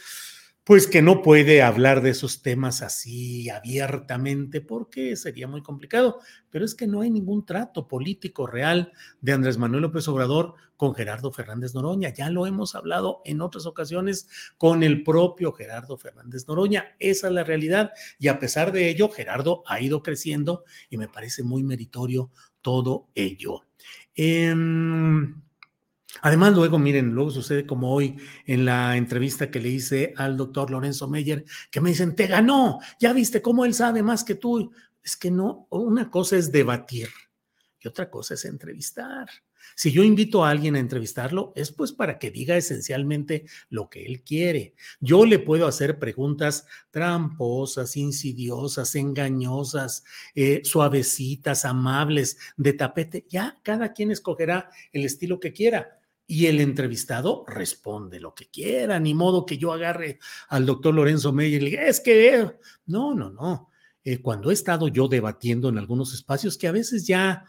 pues 0.69 0.85
que 0.85 1.01
no 1.01 1.23
puede 1.23 1.63
hablar 1.63 2.03
de 2.03 2.11
esos 2.11 2.43
temas 2.43 2.83
así 2.83 3.49
abiertamente 3.49 4.61
porque 4.61 5.15
sería 5.15 5.47
muy 5.47 5.63
complicado, 5.63 6.19
pero 6.51 6.63
es 6.63 6.75
que 6.75 6.85
no 6.85 7.01
hay 7.01 7.09
ningún 7.09 7.43
trato 7.43 7.87
político 7.87 8.45
real 8.45 8.93
de 9.19 9.31
Andrés 9.31 9.57
Manuel 9.57 9.81
López 9.81 10.07
Obrador 10.07 10.53
con 10.77 10.93
Gerardo 10.93 11.31
Fernández 11.31 11.73
Noroña. 11.73 12.13
Ya 12.13 12.29
lo 12.29 12.45
hemos 12.45 12.75
hablado 12.75 13.23
en 13.25 13.41
otras 13.41 13.65
ocasiones 13.65 14.29
con 14.59 14.83
el 14.83 15.01
propio 15.01 15.53
Gerardo 15.53 15.97
Fernández 15.97 16.47
Noroña. 16.47 16.95
Esa 16.99 17.29
es 17.29 17.33
la 17.33 17.43
realidad 17.43 17.89
y 18.19 18.27
a 18.27 18.37
pesar 18.37 18.71
de 18.71 18.89
ello, 18.91 19.09
Gerardo 19.09 19.63
ha 19.65 19.81
ido 19.81 20.03
creciendo 20.03 20.65
y 20.87 20.97
me 20.97 21.07
parece 21.07 21.41
muy 21.41 21.63
meritorio 21.63 22.29
todo 22.61 23.07
ello. 23.15 23.63
Eh, 24.15 24.53
Además, 26.21 26.53
luego, 26.53 26.79
miren, 26.79 27.11
luego 27.13 27.31
sucede 27.31 27.65
como 27.65 27.93
hoy 27.93 28.17
en 28.45 28.65
la 28.65 28.97
entrevista 28.97 29.51
que 29.51 29.59
le 29.59 29.69
hice 29.69 30.13
al 30.17 30.37
doctor 30.37 30.71
Lorenzo 30.71 31.07
Meyer, 31.07 31.45
que 31.71 31.81
me 31.81 31.89
dicen, 31.89 32.15
te 32.15 32.27
ganó, 32.27 32.79
ya 32.99 33.13
viste 33.13 33.41
cómo 33.41 33.63
él 33.65 33.73
sabe 33.73 34.03
más 34.03 34.23
que 34.23 34.35
tú. 34.35 34.71
Es 35.03 35.15
que 35.15 35.31
no, 35.31 35.67
una 35.69 36.09
cosa 36.09 36.35
es 36.35 36.51
debatir 36.51 37.09
y 37.79 37.87
otra 37.87 38.09
cosa 38.09 38.33
es 38.33 38.43
entrevistar. 38.45 39.29
Si 39.75 39.91
yo 39.91 40.03
invito 40.03 40.43
a 40.43 40.49
alguien 40.49 40.75
a 40.75 40.79
entrevistarlo, 40.79 41.53
es 41.55 41.71
pues 41.71 41.93
para 41.93 42.17
que 42.17 42.31
diga 42.31 42.57
esencialmente 42.57 43.45
lo 43.69 43.89
que 43.89 44.05
él 44.05 44.23
quiere. 44.23 44.73
Yo 44.99 45.25
le 45.25 45.39
puedo 45.39 45.67
hacer 45.67 45.99
preguntas 45.99 46.65
tramposas, 46.91 47.95
insidiosas, 47.95 48.95
engañosas, 48.95 50.03
eh, 50.35 50.61
suavecitas, 50.63 51.65
amables, 51.65 52.37
de 52.57 52.73
tapete. 52.73 53.25
Ya 53.29 53.57
cada 53.63 53.93
quien 53.93 54.11
escogerá 54.11 54.69
el 54.91 55.05
estilo 55.05 55.39
que 55.39 55.53
quiera 55.53 55.98
y 56.31 56.45
el 56.45 56.61
entrevistado 56.61 57.43
responde 57.47 58.19
lo 58.19 58.35
que 58.35 58.51
quiera, 58.51 58.99
ni 58.99 59.15
modo 59.15 59.47
que 59.47 59.57
yo 59.57 59.73
agarre 59.73 60.19
al 60.49 60.63
doctor 60.63 60.93
Lorenzo 60.93 61.33
Meyer 61.33 61.59
y 61.59 61.65
le 61.65 61.69
diga, 61.71 61.87
es 61.87 61.99
que, 61.99 62.51
no, 62.85 63.15
no, 63.15 63.31
no. 63.31 63.71
Eh, 64.03 64.21
cuando 64.21 64.51
he 64.51 64.53
estado 64.53 64.89
yo 64.89 65.07
debatiendo 65.07 65.69
en 65.69 65.79
algunos 65.79 66.13
espacios 66.13 66.55
que 66.55 66.67
a 66.67 66.71
veces 66.71 67.07
ya, 67.07 67.45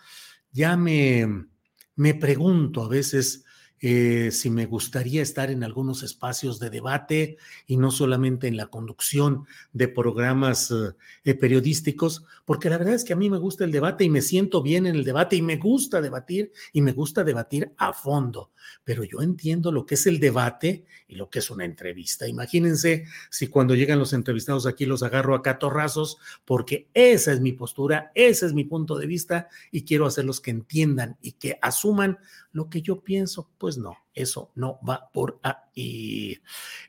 ya 0.50 0.78
me, 0.78 1.46
me 1.94 2.14
pregunto, 2.14 2.82
a 2.82 2.88
veces 2.88 3.44
eh, 3.82 4.30
si 4.30 4.50
me 4.50 4.66
gustaría 4.66 5.22
estar 5.22 5.50
en 5.50 5.64
algunos 5.64 6.02
espacios 6.02 6.58
de 6.60 6.68
debate 6.68 7.38
y 7.66 7.78
no 7.78 7.90
solamente 7.90 8.46
en 8.46 8.58
la 8.58 8.66
conducción 8.66 9.46
de 9.72 9.88
programas 9.88 10.70
eh, 11.24 11.34
periodísticos, 11.34 12.24
porque 12.44 12.68
la 12.68 12.76
verdad 12.76 12.94
es 12.94 13.04
que 13.04 13.14
a 13.14 13.16
mí 13.16 13.30
me 13.30 13.38
gusta 13.38 13.64
el 13.64 13.72
debate 13.72 14.04
y 14.04 14.10
me 14.10 14.20
siento 14.20 14.62
bien 14.62 14.86
en 14.86 14.96
el 14.96 15.04
debate 15.04 15.36
y 15.36 15.42
me 15.42 15.56
gusta 15.56 16.02
debatir 16.02 16.52
y 16.72 16.82
me 16.82 16.92
gusta 16.92 17.24
debatir 17.24 17.72
a 17.78 17.94
fondo, 17.94 18.50
pero 18.84 19.02
yo 19.02 19.22
entiendo 19.22 19.72
lo 19.72 19.86
que 19.86 19.94
es 19.94 20.06
el 20.06 20.20
debate 20.20 20.84
y 21.08 21.14
lo 21.14 21.30
que 21.30 21.38
es 21.38 21.50
una 21.50 21.64
entrevista. 21.64 22.28
Imagínense 22.28 23.06
si 23.30 23.46
cuando 23.46 23.74
llegan 23.74 23.98
los 23.98 24.12
entrevistados 24.12 24.66
aquí 24.66 24.84
los 24.84 25.02
agarro 25.02 25.34
a 25.34 25.42
catorrazos, 25.42 26.18
porque 26.44 26.88
esa 26.92 27.32
es 27.32 27.40
mi 27.40 27.52
postura, 27.52 28.12
ese 28.14 28.46
es 28.46 28.52
mi 28.52 28.64
punto 28.64 28.98
de 28.98 29.06
vista 29.06 29.48
y 29.70 29.84
quiero 29.84 30.06
hacerlos 30.06 30.40
que 30.40 30.50
entiendan 30.50 31.16
y 31.22 31.32
que 31.32 31.58
asuman 31.62 32.18
lo 32.52 32.68
que 32.68 32.82
yo 32.82 33.00
pienso, 33.00 33.48
pues 33.58 33.78
no, 33.78 33.96
eso 34.14 34.52
no 34.54 34.80
va 34.86 35.10
por 35.12 35.40
ahí. 35.42 36.38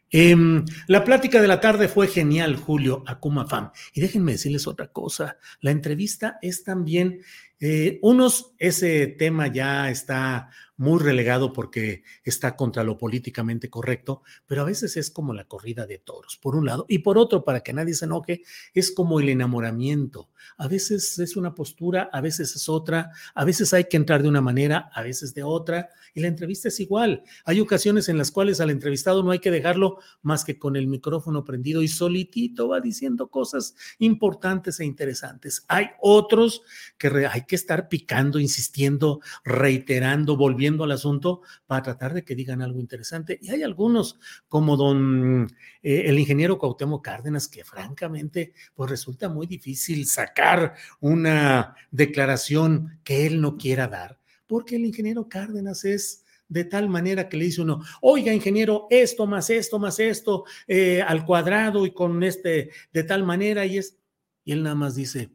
Em, 0.09 0.65
la 0.87 1.03
plática 1.03 1.41
de 1.41 1.47
la 1.47 1.61
tarde 1.61 1.87
fue 1.87 2.07
genial, 2.07 2.55
Julio 2.55 3.03
Akuma 3.07 3.47
Fam. 3.47 3.71
Y 3.93 4.01
déjenme 4.01 4.33
decirles 4.33 4.67
otra 4.67 4.87
cosa, 4.87 5.37
la 5.61 5.71
entrevista 5.71 6.37
es 6.41 6.63
también, 6.63 7.21
eh, 7.59 7.99
unos, 8.01 8.53
ese 8.57 9.07
tema 9.07 9.47
ya 9.47 9.89
está 9.89 10.49
muy 10.81 10.99
relegado 10.99 11.53
porque 11.53 12.03
está 12.23 12.55
contra 12.55 12.83
lo 12.83 12.97
políticamente 12.97 13.69
correcto, 13.69 14.23
pero 14.47 14.63
a 14.63 14.65
veces 14.65 14.97
es 14.97 15.11
como 15.11 15.31
la 15.31 15.43
corrida 15.45 15.85
de 15.85 15.99
toros, 15.99 16.39
por 16.41 16.55
un 16.55 16.65
lado, 16.65 16.87
y 16.89 16.97
por 16.99 17.19
otro, 17.19 17.45
para 17.45 17.59
que 17.59 17.71
nadie 17.71 17.93
se 17.93 18.05
enoje, 18.05 18.41
es 18.73 18.91
como 18.91 19.19
el 19.19 19.29
enamoramiento. 19.29 20.31
A 20.57 20.67
veces 20.67 21.19
es 21.19 21.37
una 21.37 21.53
postura, 21.53 22.09
a 22.11 22.19
veces 22.19 22.55
es 22.55 22.67
otra, 22.67 23.11
a 23.35 23.45
veces 23.45 23.75
hay 23.75 23.83
que 23.83 23.97
entrar 23.97 24.23
de 24.23 24.29
una 24.29 24.41
manera, 24.41 24.89
a 24.91 25.03
veces 25.03 25.35
de 25.35 25.43
otra, 25.43 25.89
y 26.15 26.21
la 26.21 26.29
entrevista 26.29 26.69
es 26.69 26.79
igual. 26.79 27.10
Hay 27.45 27.59
ocasiones 27.59 28.09
en 28.09 28.17
las 28.17 28.31
cuales 28.31 28.59
al 28.61 28.69
entrevistado 28.69 29.23
no 29.23 29.31
hay 29.31 29.39
que 29.39 29.51
dejarlo 29.51 29.97
más 30.21 30.45
que 30.45 30.57
con 30.57 30.75
el 30.75 30.87
micrófono 30.87 31.43
prendido 31.43 31.81
y 31.81 31.87
solitito 31.87 32.67
va 32.69 32.79
diciendo 32.79 33.29
cosas 33.29 33.75
importantes 33.99 34.79
e 34.79 34.85
interesantes. 34.85 35.65
Hay 35.67 35.87
otros 35.99 36.61
que 36.97 37.27
hay 37.31 37.45
que 37.45 37.55
estar 37.55 37.89
picando, 37.89 38.39
insistiendo, 38.39 39.21
reiterando, 39.43 40.37
volviendo 40.37 40.83
al 40.83 40.91
asunto 40.91 41.41
para 41.67 41.83
tratar 41.83 42.13
de 42.13 42.23
que 42.23 42.35
digan 42.35 42.61
algo 42.61 42.79
interesante. 42.79 43.39
Y 43.41 43.49
hay 43.51 43.63
algunos, 43.63 44.19
como 44.47 44.77
don 44.77 45.47
eh, 45.83 46.03
el 46.05 46.19
ingeniero 46.19 46.57
Cuauhtémoc 46.57 47.03
Cárdenas, 47.03 47.47
que 47.47 47.63
francamente, 47.63 48.53
pues 48.73 48.89
resulta 48.89 49.29
muy 49.29 49.47
difícil 49.47 50.05
sacar 50.05 50.75
una 50.99 51.75
declaración 51.91 52.99
que 53.03 53.25
él 53.25 53.41
no 53.41 53.57
quiera 53.57 53.87
dar, 53.87 54.19
porque 54.47 54.75
el 54.75 54.85
ingeniero 54.85 55.27
Cárdenas 55.27 55.85
es 55.85 56.25
de 56.51 56.65
tal 56.65 56.89
manera 56.89 57.29
que 57.29 57.37
le 57.37 57.45
dice 57.45 57.61
uno, 57.61 57.81
oiga, 58.01 58.33
ingeniero, 58.33 58.87
esto 58.89 59.25
más 59.25 59.49
esto 59.49 59.79
más 59.79 59.99
esto 60.01 60.43
eh, 60.67 61.01
al 61.01 61.25
cuadrado 61.25 61.85
y 61.85 61.91
con 61.91 62.21
este 62.23 62.71
de 62.91 63.03
tal 63.03 63.23
manera 63.23 63.65
y 63.65 63.77
es, 63.77 63.97
y 64.43 64.51
él 64.51 64.63
nada 64.63 64.75
más 64.75 64.95
dice, 64.95 65.31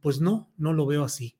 pues 0.00 0.20
no, 0.20 0.52
no 0.56 0.72
lo 0.72 0.86
veo 0.86 1.02
así. 1.02 1.36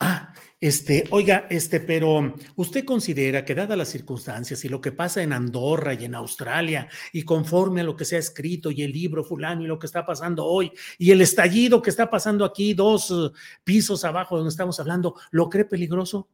Ah, 0.00 0.34
este, 0.60 1.04
oiga, 1.10 1.46
este, 1.48 1.78
pero 1.78 2.34
usted 2.56 2.84
considera 2.84 3.44
que 3.44 3.54
dadas 3.54 3.78
las 3.78 3.88
circunstancias 3.88 4.64
y 4.64 4.68
lo 4.68 4.80
que 4.80 4.90
pasa 4.90 5.22
en 5.22 5.32
Andorra 5.32 5.94
y 5.94 6.04
en 6.06 6.16
Australia 6.16 6.88
y 7.12 7.22
conforme 7.22 7.82
a 7.82 7.84
lo 7.84 7.94
que 7.94 8.04
se 8.04 8.16
ha 8.16 8.18
escrito 8.18 8.72
y 8.72 8.82
el 8.82 8.90
libro 8.90 9.22
fulano 9.22 9.62
y 9.62 9.68
lo 9.68 9.78
que 9.78 9.86
está 9.86 10.04
pasando 10.04 10.44
hoy 10.44 10.72
y 10.98 11.12
el 11.12 11.20
estallido 11.20 11.80
que 11.80 11.90
está 11.90 12.10
pasando 12.10 12.44
aquí 12.44 12.74
dos 12.74 13.12
uh, 13.12 13.32
pisos 13.62 14.04
abajo 14.04 14.36
donde 14.36 14.50
estamos 14.50 14.80
hablando, 14.80 15.14
¿lo 15.30 15.48
cree 15.48 15.64
peligroso? 15.64 16.28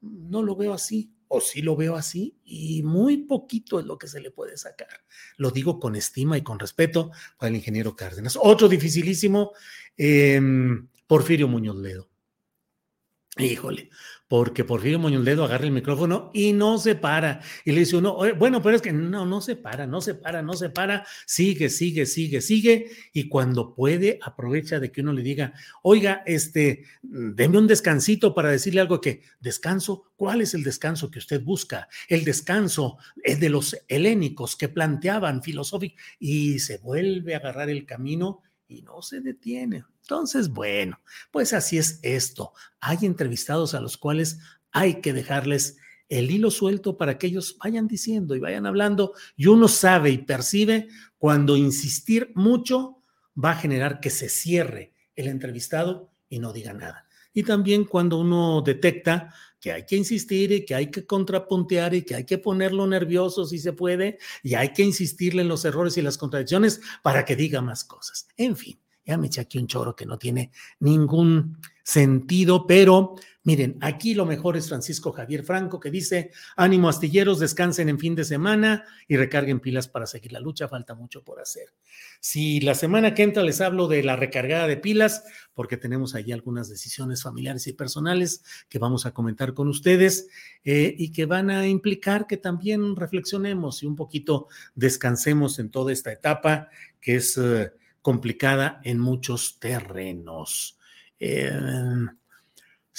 No 0.00 0.42
lo 0.42 0.56
veo 0.56 0.72
así 0.72 1.12
o 1.32 1.40
sí 1.40 1.62
lo 1.62 1.76
veo 1.76 1.94
así 1.94 2.36
y 2.44 2.82
muy 2.82 3.18
poquito 3.18 3.78
es 3.78 3.86
lo 3.86 3.98
que 3.98 4.08
se 4.08 4.20
le 4.20 4.32
puede 4.32 4.56
sacar. 4.56 5.04
Lo 5.36 5.52
digo 5.52 5.78
con 5.78 5.94
estima 5.94 6.36
y 6.36 6.42
con 6.42 6.58
respeto 6.58 7.12
para 7.38 7.50
el 7.50 7.56
ingeniero 7.56 7.94
Cárdenas. 7.94 8.36
Otro 8.40 8.68
dificilísimo, 8.68 9.52
em, 9.96 10.88
Porfirio 11.06 11.46
Muñoz 11.46 11.76
Ledo. 11.76 12.10
Híjole, 13.38 13.90
porque 14.30 14.62
Porfirio 14.62 15.00
Muñoz 15.00 15.24
Ledo 15.24 15.42
agarra 15.42 15.64
el 15.64 15.72
micrófono 15.72 16.30
y 16.32 16.52
no 16.52 16.78
se 16.78 16.94
para. 16.94 17.40
Y 17.64 17.72
le 17.72 17.80
dice 17.80 17.96
uno, 17.96 18.16
bueno, 18.38 18.62
pero 18.62 18.76
es 18.76 18.80
que 18.80 18.92
no, 18.92 19.26
no 19.26 19.40
se 19.40 19.56
para, 19.56 19.88
no 19.88 20.00
se 20.00 20.14
para, 20.14 20.40
no 20.40 20.52
se 20.52 20.70
para, 20.70 21.04
sigue, 21.26 21.68
sigue, 21.68 22.06
sigue, 22.06 22.40
sigue. 22.40 22.92
Y 23.12 23.28
cuando 23.28 23.74
puede, 23.74 24.20
aprovecha 24.22 24.78
de 24.78 24.92
que 24.92 25.00
uno 25.00 25.12
le 25.12 25.22
diga, 25.22 25.52
oiga, 25.82 26.22
este, 26.26 26.84
deme 27.02 27.58
un 27.58 27.66
descansito 27.66 28.32
para 28.32 28.50
decirle 28.50 28.80
algo 28.80 29.00
que, 29.00 29.22
descanso, 29.40 30.12
¿cuál 30.14 30.42
es 30.42 30.54
el 30.54 30.62
descanso 30.62 31.10
que 31.10 31.18
usted 31.18 31.42
busca? 31.42 31.88
El 32.06 32.24
descanso 32.24 32.98
es 33.24 33.40
de 33.40 33.48
los 33.48 33.76
helénicos 33.88 34.54
que 34.54 34.68
planteaban 34.68 35.42
filosófico 35.42 35.96
y 36.20 36.60
se 36.60 36.78
vuelve 36.78 37.34
a 37.34 37.38
agarrar 37.38 37.68
el 37.68 37.84
camino 37.84 38.42
y 38.68 38.82
no 38.82 39.02
se 39.02 39.20
detiene. 39.20 39.82
Entonces, 40.10 40.48
bueno, 40.48 40.98
pues 41.30 41.52
así 41.52 41.78
es 41.78 42.00
esto. 42.02 42.52
Hay 42.80 42.98
entrevistados 43.02 43.74
a 43.74 43.80
los 43.80 43.96
cuales 43.96 44.40
hay 44.72 45.00
que 45.00 45.12
dejarles 45.12 45.76
el 46.08 46.32
hilo 46.32 46.50
suelto 46.50 46.96
para 46.96 47.16
que 47.16 47.28
ellos 47.28 47.56
vayan 47.62 47.86
diciendo 47.86 48.34
y 48.34 48.40
vayan 48.40 48.66
hablando 48.66 49.12
y 49.36 49.46
uno 49.46 49.68
sabe 49.68 50.10
y 50.10 50.18
percibe 50.18 50.88
cuando 51.16 51.56
insistir 51.56 52.32
mucho 52.34 53.04
va 53.36 53.52
a 53.52 53.56
generar 53.56 54.00
que 54.00 54.10
se 54.10 54.28
cierre 54.28 54.94
el 55.14 55.28
entrevistado 55.28 56.10
y 56.28 56.40
no 56.40 56.52
diga 56.52 56.72
nada. 56.72 57.06
Y 57.32 57.44
también 57.44 57.84
cuando 57.84 58.18
uno 58.18 58.62
detecta 58.62 59.32
que 59.60 59.70
hay 59.70 59.86
que 59.86 59.94
insistir 59.94 60.50
y 60.50 60.64
que 60.64 60.74
hay 60.74 60.90
que 60.90 61.06
contrapuntear 61.06 61.94
y 61.94 62.02
que 62.02 62.16
hay 62.16 62.24
que 62.24 62.38
ponerlo 62.38 62.84
nervioso 62.88 63.46
si 63.46 63.60
se 63.60 63.74
puede 63.74 64.18
y 64.42 64.54
hay 64.54 64.72
que 64.72 64.82
insistirle 64.82 65.42
en 65.42 65.48
los 65.48 65.64
errores 65.64 65.96
y 65.96 66.02
las 66.02 66.18
contradicciones 66.18 66.80
para 67.04 67.24
que 67.24 67.36
diga 67.36 67.60
más 67.60 67.84
cosas. 67.84 68.26
En 68.36 68.56
fin, 68.56 68.76
ya 69.10 69.18
me 69.18 69.26
eché 69.26 69.40
aquí 69.40 69.58
un 69.58 69.66
choro 69.66 69.96
que 69.96 70.06
no 70.06 70.18
tiene 70.18 70.52
ningún 70.78 71.58
sentido, 71.82 72.64
pero 72.64 73.16
Miren, 73.42 73.78
aquí 73.80 74.12
lo 74.12 74.26
mejor 74.26 74.58
es 74.58 74.68
Francisco 74.68 75.12
Javier 75.12 75.44
Franco 75.44 75.80
que 75.80 75.90
dice, 75.90 76.30
ánimo 76.56 76.90
astilleros, 76.90 77.40
descansen 77.40 77.88
en 77.88 77.98
fin 77.98 78.14
de 78.14 78.24
semana 78.24 78.84
y 79.08 79.16
recarguen 79.16 79.60
pilas 79.60 79.88
para 79.88 80.06
seguir 80.06 80.32
la 80.32 80.40
lucha, 80.40 80.68
falta 80.68 80.94
mucho 80.94 81.24
por 81.24 81.40
hacer. 81.40 81.72
Si 82.20 82.60
la 82.60 82.74
semana 82.74 83.14
que 83.14 83.22
entra 83.22 83.42
les 83.42 83.62
hablo 83.62 83.88
de 83.88 84.02
la 84.02 84.14
recargada 84.14 84.66
de 84.66 84.76
pilas, 84.76 85.24
porque 85.54 85.78
tenemos 85.78 86.14
ahí 86.14 86.32
algunas 86.32 86.68
decisiones 86.68 87.22
familiares 87.22 87.66
y 87.66 87.72
personales 87.72 88.44
que 88.68 88.78
vamos 88.78 89.06
a 89.06 89.14
comentar 89.14 89.54
con 89.54 89.68
ustedes 89.68 90.28
eh, 90.62 90.94
y 90.98 91.10
que 91.10 91.24
van 91.24 91.48
a 91.48 91.66
implicar 91.66 92.26
que 92.26 92.36
también 92.36 92.94
reflexionemos 92.94 93.82
y 93.82 93.86
un 93.86 93.96
poquito 93.96 94.48
descansemos 94.74 95.58
en 95.58 95.70
toda 95.70 95.94
esta 95.94 96.12
etapa 96.12 96.68
que 97.00 97.16
es 97.16 97.38
eh, 97.38 97.72
complicada 98.02 98.80
en 98.84 98.98
muchos 98.98 99.58
terrenos. 99.58 100.78
Eh, 101.18 101.50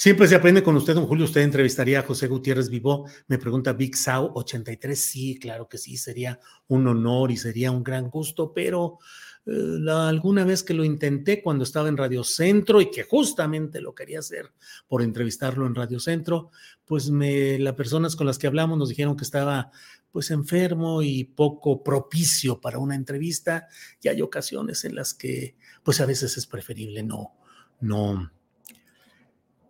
Siempre 0.02 0.26
se 0.26 0.34
aprende 0.34 0.64
con 0.64 0.74
usted, 0.74 0.94
don 0.94 1.06
Julio. 1.06 1.26
Usted 1.26 1.42
entrevistaría 1.42 2.00
a 2.00 2.02
José 2.02 2.26
Gutiérrez 2.26 2.68
Vivó. 2.68 3.06
Me 3.28 3.38
pregunta 3.38 3.72
Big 3.72 3.94
Sau 3.94 4.32
83. 4.34 4.98
Sí, 4.98 5.38
claro 5.38 5.68
que 5.68 5.78
sí, 5.78 5.96
sería 5.96 6.40
un 6.66 6.88
honor 6.88 7.30
y 7.30 7.36
sería 7.36 7.70
un 7.70 7.84
gran 7.84 8.08
gusto, 8.10 8.52
pero 8.52 8.98
eh, 9.46 9.90
alguna 9.90 10.44
vez 10.44 10.64
que 10.64 10.74
lo 10.74 10.82
intenté 10.82 11.40
cuando 11.40 11.62
estaba 11.62 11.88
en 11.88 11.96
Radio 11.96 12.24
Centro 12.24 12.80
y 12.80 12.90
que 12.90 13.04
justamente 13.04 13.80
lo 13.80 13.94
quería 13.94 14.20
hacer 14.20 14.50
por 14.88 15.02
entrevistarlo 15.02 15.66
en 15.66 15.74
Radio 15.74 16.00
Centro, 16.00 16.50
pues 16.84 17.10
me, 17.10 17.58
las 17.58 17.74
personas 17.74 18.16
con 18.16 18.26
las 18.26 18.38
que 18.38 18.46
hablamos 18.46 18.78
nos 18.78 18.88
dijeron 18.88 19.16
que 19.16 19.24
estaba 19.24 19.70
pues 20.12 20.30
enfermo 20.30 21.02
y 21.02 21.24
poco 21.24 21.82
propicio 21.82 22.60
para 22.60 22.78
una 22.78 22.94
entrevista 22.94 23.66
y 24.00 24.08
hay 24.08 24.20
ocasiones 24.20 24.84
en 24.84 24.94
las 24.94 25.14
que 25.14 25.56
pues 25.82 26.00
a 26.00 26.06
veces 26.06 26.36
es 26.36 26.46
preferible 26.46 27.02
no, 27.02 27.32
no, 27.80 28.30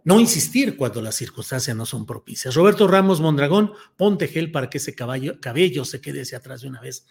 no 0.05 0.21
insistir 0.21 0.77
cuando 0.77 1.01
las 1.01 1.15
circunstancias 1.15 1.77
no 1.77 1.87
son 1.87 2.05
propicias. 2.05 2.55
Roberto 2.57 2.89
Ramos 2.89 3.21
Mondragón, 3.21 3.73
ponte 3.97 4.27
gel 4.27 4.51
para 4.51 4.69
que 4.69 4.79
ese 4.79 4.95
cabello 4.95 5.85
se 5.85 6.01
quede 6.01 6.23
hacia 6.23 6.39
atrás 6.39 6.63
de 6.63 6.69
una 6.69 6.81
vez. 6.81 7.07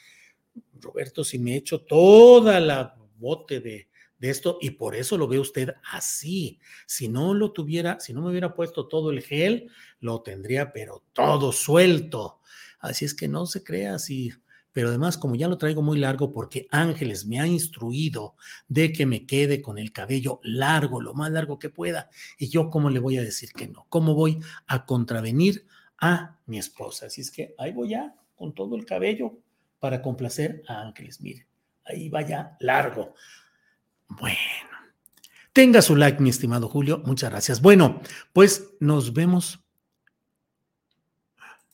Roberto, 0.80 1.24
si 1.24 1.40
me 1.40 1.56
echo 1.56 1.82
toda 1.82 2.60
la 2.60 2.98
bote 3.18 3.62
de, 3.62 3.88
de 4.22 4.30
esto 4.30 4.60
y 4.62 4.72
por 4.72 4.96
eso 4.96 5.18
lo 5.18 5.28
ve 5.28 5.40
usted 5.40 5.74
así. 5.92 6.60
Si 6.86 7.08
no 7.08 7.34
lo 7.34 7.52
tuviera, 7.54 8.00
si 8.00 8.14
no 8.14 8.22
me 8.22 8.30
hubiera 8.30 8.54
puesto 8.54 8.88
todo 8.88 9.10
el 9.10 9.22
gel, 9.22 9.70
lo 10.00 10.22
tendría 10.22 10.72
pero 10.72 11.04
todo 11.12 11.52
suelto. 11.52 12.40
Así 12.82 13.06
es 13.06 13.14
que 13.14 13.28
no 13.28 13.46
se 13.46 13.64
crea 13.64 13.98
si 14.00 14.34
pero 14.74 14.90
además 14.90 15.18
como 15.18 15.36
ya 15.36 15.48
lo 15.48 15.58
traigo 15.58 15.82
muy 15.82 16.00
largo 16.00 16.32
porque 16.32 16.68
Ángeles 16.72 17.26
me 17.26 17.40
ha 17.40 17.48
instruido 17.48 18.36
de 18.68 18.94
que 18.94 19.06
me 19.06 19.26
quede 19.26 19.62
con 19.62 19.78
el 19.78 19.92
cabello 19.92 20.40
largo, 20.44 21.02
lo 21.02 21.14
más 21.14 21.32
largo 21.32 21.60
que 21.60 21.70
pueda, 21.70 22.10
y 22.38 22.50
yo 22.50 22.70
cómo 22.70 22.90
le 22.90 23.00
voy 23.00 23.18
a 23.18 23.22
decir 23.22 23.52
que 23.52 23.68
no, 23.68 23.86
cómo 23.90 24.16
voy 24.16 24.40
a 24.68 24.86
contravenir 24.86 25.66
a 25.98 26.40
mi 26.46 26.58
esposa. 26.58 27.08
Así 27.08 27.22
es 27.22 27.32
que 27.32 27.54
ahí 27.58 27.74
voy 27.74 27.90
ya 27.90 28.16
con 28.36 28.54
todo 28.54 28.76
el 28.76 28.86
cabello 28.86 29.38
para 29.80 30.02
complacer 30.02 30.64
a 30.68 30.82
Ángeles. 30.82 31.22
Mire, 31.22 31.48
ahí 31.86 32.10
vaya 32.10 32.56
largo. 32.60 33.14
Bueno. 34.08 34.38
Tenga 35.54 35.82
su 35.82 35.98
like, 35.98 36.22
mi 36.22 36.30
estimado 36.30 36.70
Julio. 36.70 37.04
Muchas 37.06 37.30
gracias. 37.30 37.62
Bueno, 37.62 38.02
pues 38.32 38.70
nos 38.80 39.14
vemos 39.14 39.60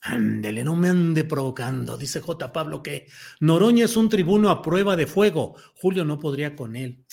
Ándele, 0.02 0.64
no 0.64 0.76
me 0.76 0.90
ande 0.90 1.24
provocando, 1.24 1.98
dice 1.98 2.22
J. 2.22 2.54
Pablo 2.54 2.84
que 2.84 3.08
Noroña 3.40 3.86
es 3.86 3.98
un 3.98 4.10
tribuno 4.10 4.50
a 4.50 4.62
prueba 4.62 4.96
de 4.96 5.08
fuego. 5.08 5.56
Julio 5.76 6.06
no 6.06 6.20
podría 6.20 6.56
con 6.56 6.76
él. 6.76 7.04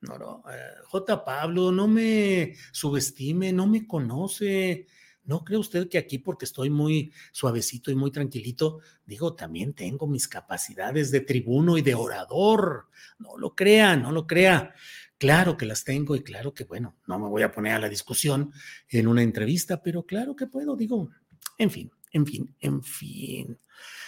No, 0.00 0.42
eh, 0.50 0.58
J. 0.86 1.24
Pablo, 1.24 1.72
no 1.72 1.88
me 1.88 2.54
subestime, 2.72 3.52
no 3.52 3.66
me 3.66 3.86
conoce. 3.86 4.86
¿No 5.24 5.42
cree 5.42 5.58
usted 5.58 5.88
que 5.88 5.96
aquí, 5.96 6.18
porque 6.18 6.44
estoy 6.44 6.68
muy 6.68 7.12
suavecito 7.32 7.90
y 7.90 7.94
muy 7.94 8.10
tranquilito, 8.10 8.80
digo, 9.06 9.34
también 9.34 9.72
tengo 9.72 10.06
mis 10.06 10.28
capacidades 10.28 11.10
de 11.10 11.20
tribuno 11.20 11.78
y 11.78 11.82
de 11.82 11.94
orador? 11.94 12.88
No 13.18 13.38
lo 13.38 13.54
crea, 13.54 13.96
no 13.96 14.12
lo 14.12 14.26
crea. 14.26 14.74
Claro 15.16 15.56
que 15.56 15.64
las 15.64 15.84
tengo 15.84 16.14
y 16.14 16.22
claro 16.22 16.52
que, 16.52 16.64
bueno, 16.64 16.96
no 17.06 17.18
me 17.18 17.28
voy 17.28 17.42
a 17.42 17.50
poner 17.50 17.72
a 17.72 17.78
la 17.78 17.88
discusión 17.88 18.52
en 18.88 19.08
una 19.08 19.22
entrevista, 19.22 19.82
pero 19.82 20.04
claro 20.04 20.36
que 20.36 20.46
puedo, 20.46 20.76
digo, 20.76 21.08
en 21.56 21.70
fin, 21.70 21.90
en 22.14 22.26
fin, 22.26 22.54
en 22.60 22.82
fin. 22.82 23.58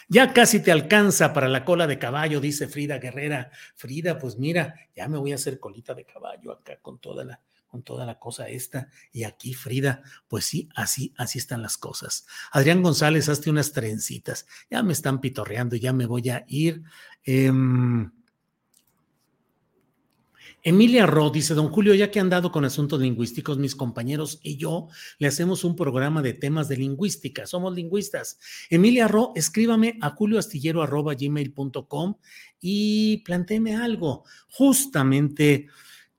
Ya 0.08 0.32
casi 0.32 0.60
te 0.60 0.70
alcanza 0.70 1.32
para 1.32 1.48
la 1.48 1.64
cola 1.64 1.88
de 1.88 1.98
caballo, 1.98 2.40
dice 2.40 2.68
Frida 2.68 2.98
Guerrera. 2.98 3.50
Frida, 3.74 4.18
pues 4.18 4.38
mira, 4.38 4.74
ya 4.94 5.08
me 5.08 5.18
voy 5.18 5.32
a 5.32 5.34
hacer 5.34 5.58
colita 5.58 5.92
de 5.92 6.04
caballo 6.04 6.52
acá 6.52 6.78
con 6.80 7.00
toda 7.00 7.24
la, 7.24 7.40
con 7.66 7.82
toda 7.82 8.06
la 8.06 8.18
cosa 8.18 8.48
esta. 8.48 8.88
Y 9.12 9.24
aquí, 9.24 9.54
Frida, 9.54 10.02
pues 10.28 10.44
sí, 10.44 10.68
así, 10.76 11.12
así 11.16 11.38
están 11.38 11.60
las 11.60 11.76
cosas. 11.76 12.26
Adrián 12.52 12.82
González, 12.82 13.28
hazte 13.28 13.50
unas 13.50 13.72
trencitas. 13.72 14.46
Ya 14.70 14.84
me 14.84 14.92
están 14.92 15.20
pitorreando, 15.20 15.74
ya 15.74 15.92
me 15.92 16.06
voy 16.06 16.30
a 16.30 16.44
ir. 16.46 16.84
Eh, 17.24 17.50
Emilia 20.68 21.06
Ro 21.06 21.30
dice, 21.30 21.54
don 21.54 21.68
Julio, 21.68 21.94
ya 21.94 22.10
que 22.10 22.18
han 22.18 22.28
dado 22.28 22.50
con 22.50 22.64
asuntos 22.64 23.00
lingüísticos, 23.00 23.56
mis 23.56 23.76
compañeros 23.76 24.40
y 24.42 24.56
yo 24.56 24.88
le 25.20 25.28
hacemos 25.28 25.62
un 25.62 25.76
programa 25.76 26.22
de 26.22 26.34
temas 26.34 26.66
de 26.66 26.76
lingüística. 26.76 27.46
Somos 27.46 27.72
lingüistas. 27.72 28.40
Emilia 28.68 29.06
Ro, 29.06 29.30
escríbame 29.36 29.96
a 30.00 30.10
julioastillero.gmail.com 30.10 32.16
y 32.58 33.18
plantéeme 33.18 33.76
algo. 33.76 34.24
Justamente 34.48 35.68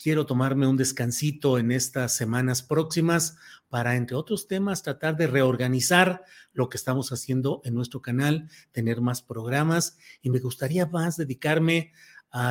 quiero 0.01 0.25
tomarme 0.25 0.65
un 0.65 0.77
descansito 0.77 1.57
en 1.57 1.73
estas 1.73 2.15
semanas 2.15 2.63
próximas 2.63 3.35
para, 3.67 3.97
entre 3.97 4.15
otros 4.15 4.47
temas, 4.47 4.81
tratar 4.81 5.17
de 5.17 5.27
reorganizar 5.27 6.23
lo 6.53 6.69
que 6.69 6.77
estamos 6.77 7.11
haciendo 7.11 7.59
en 7.65 7.73
nuestro 7.73 8.01
canal, 8.01 8.49
tener 8.71 9.01
más 9.01 9.21
programas 9.21 9.97
y 10.21 10.29
me 10.29 10.39
gustaría 10.39 10.85
más 10.85 11.17
dedicarme 11.17 11.91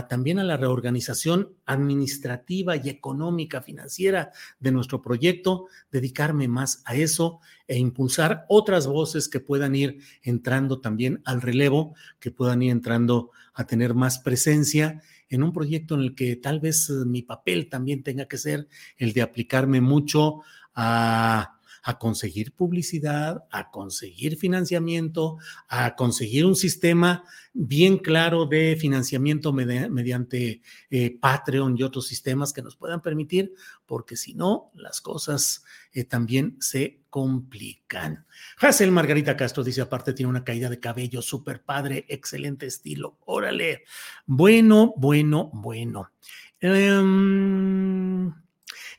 también 0.09 0.39
a 0.39 0.45
la 0.45 0.57
reorganización 0.57 1.55
administrativa 1.65 2.77
y 2.77 2.89
económica 2.89 3.63
financiera 3.63 4.33
de 4.59 4.73
nuestro 4.73 5.01
proyecto, 5.01 5.67
dedicarme 5.93 6.49
más 6.49 6.83
a 6.87 6.95
eso 6.95 7.41
e 7.69 7.79
impulsar 7.79 8.47
otras 8.49 8.87
voces 8.87 9.29
que 9.29 9.41
puedan 9.41 9.75
ir 9.75 9.99
entrando 10.23 10.81
también 10.81 11.23
al 11.25 11.41
relevo, 11.41 11.95
que 12.19 12.31
puedan 12.31 12.63
ir 12.63 12.73
entrando 12.73 13.31
a 13.55 13.67
tener 13.67 13.95
más 13.95 14.19
presencia 14.19 15.03
en 15.29 15.43
un 15.43 15.53
proyecto 15.53 15.95
en 15.95 16.01
el 16.01 16.15
que 16.15 16.37
tal 16.37 16.61
vez 16.61 16.91
eh, 16.91 17.05
mi 17.05 17.23
papel 17.23 17.69
también 17.69 18.03
tenga 18.03 18.27
que 18.27 18.39
ser 18.39 18.69
el 18.97 19.13
de 19.13 19.23
aplicarme 19.23 19.81
mucho 19.81 20.41
a 20.75 21.56
a 21.87 21.99
conseguir 21.99 22.53
publicidad, 22.53 23.45
a 23.49 23.71
conseguir 23.71 24.37
financiamiento, 24.37 25.39
a 25.69 25.95
conseguir 25.95 26.45
un 26.45 26.57
sistema 26.57 27.23
bien 27.53 27.99
claro 27.99 28.45
de 28.45 28.75
financiamiento 28.75 29.53
mediante 29.53 30.63
eh, 30.91 31.17
Patreon 31.21 31.77
y 31.79 31.85
otros 31.85 32.09
sistemas 32.09 32.53
que 32.53 32.61
nos 32.61 32.75
puedan 32.75 33.01
permitir, 33.01 33.55
porque 33.87 34.17
si 34.17 34.35
no, 34.35 34.73
las 34.75 35.01
cosas 35.01 35.63
eh, 35.93 36.03
también 36.03 36.57
se 36.59 37.03
complican. 37.09 38.27
Hazel 38.59 38.91
Margarita 38.91 39.37
Castro 39.37 39.63
dice, 39.63 39.81
aparte 39.81 40.13
tiene 40.13 40.31
una 40.31 40.43
caída 40.43 40.69
de 40.69 40.81
cabello 40.81 41.23
súper 41.23 41.63
padre, 41.63 42.05
excelente 42.09 42.67
estilo. 42.67 43.17
Órale. 43.27 43.85
Bueno, 44.27 44.93
bueno, 44.97 45.53
bueno. 45.55 46.11
Em, 46.59 47.86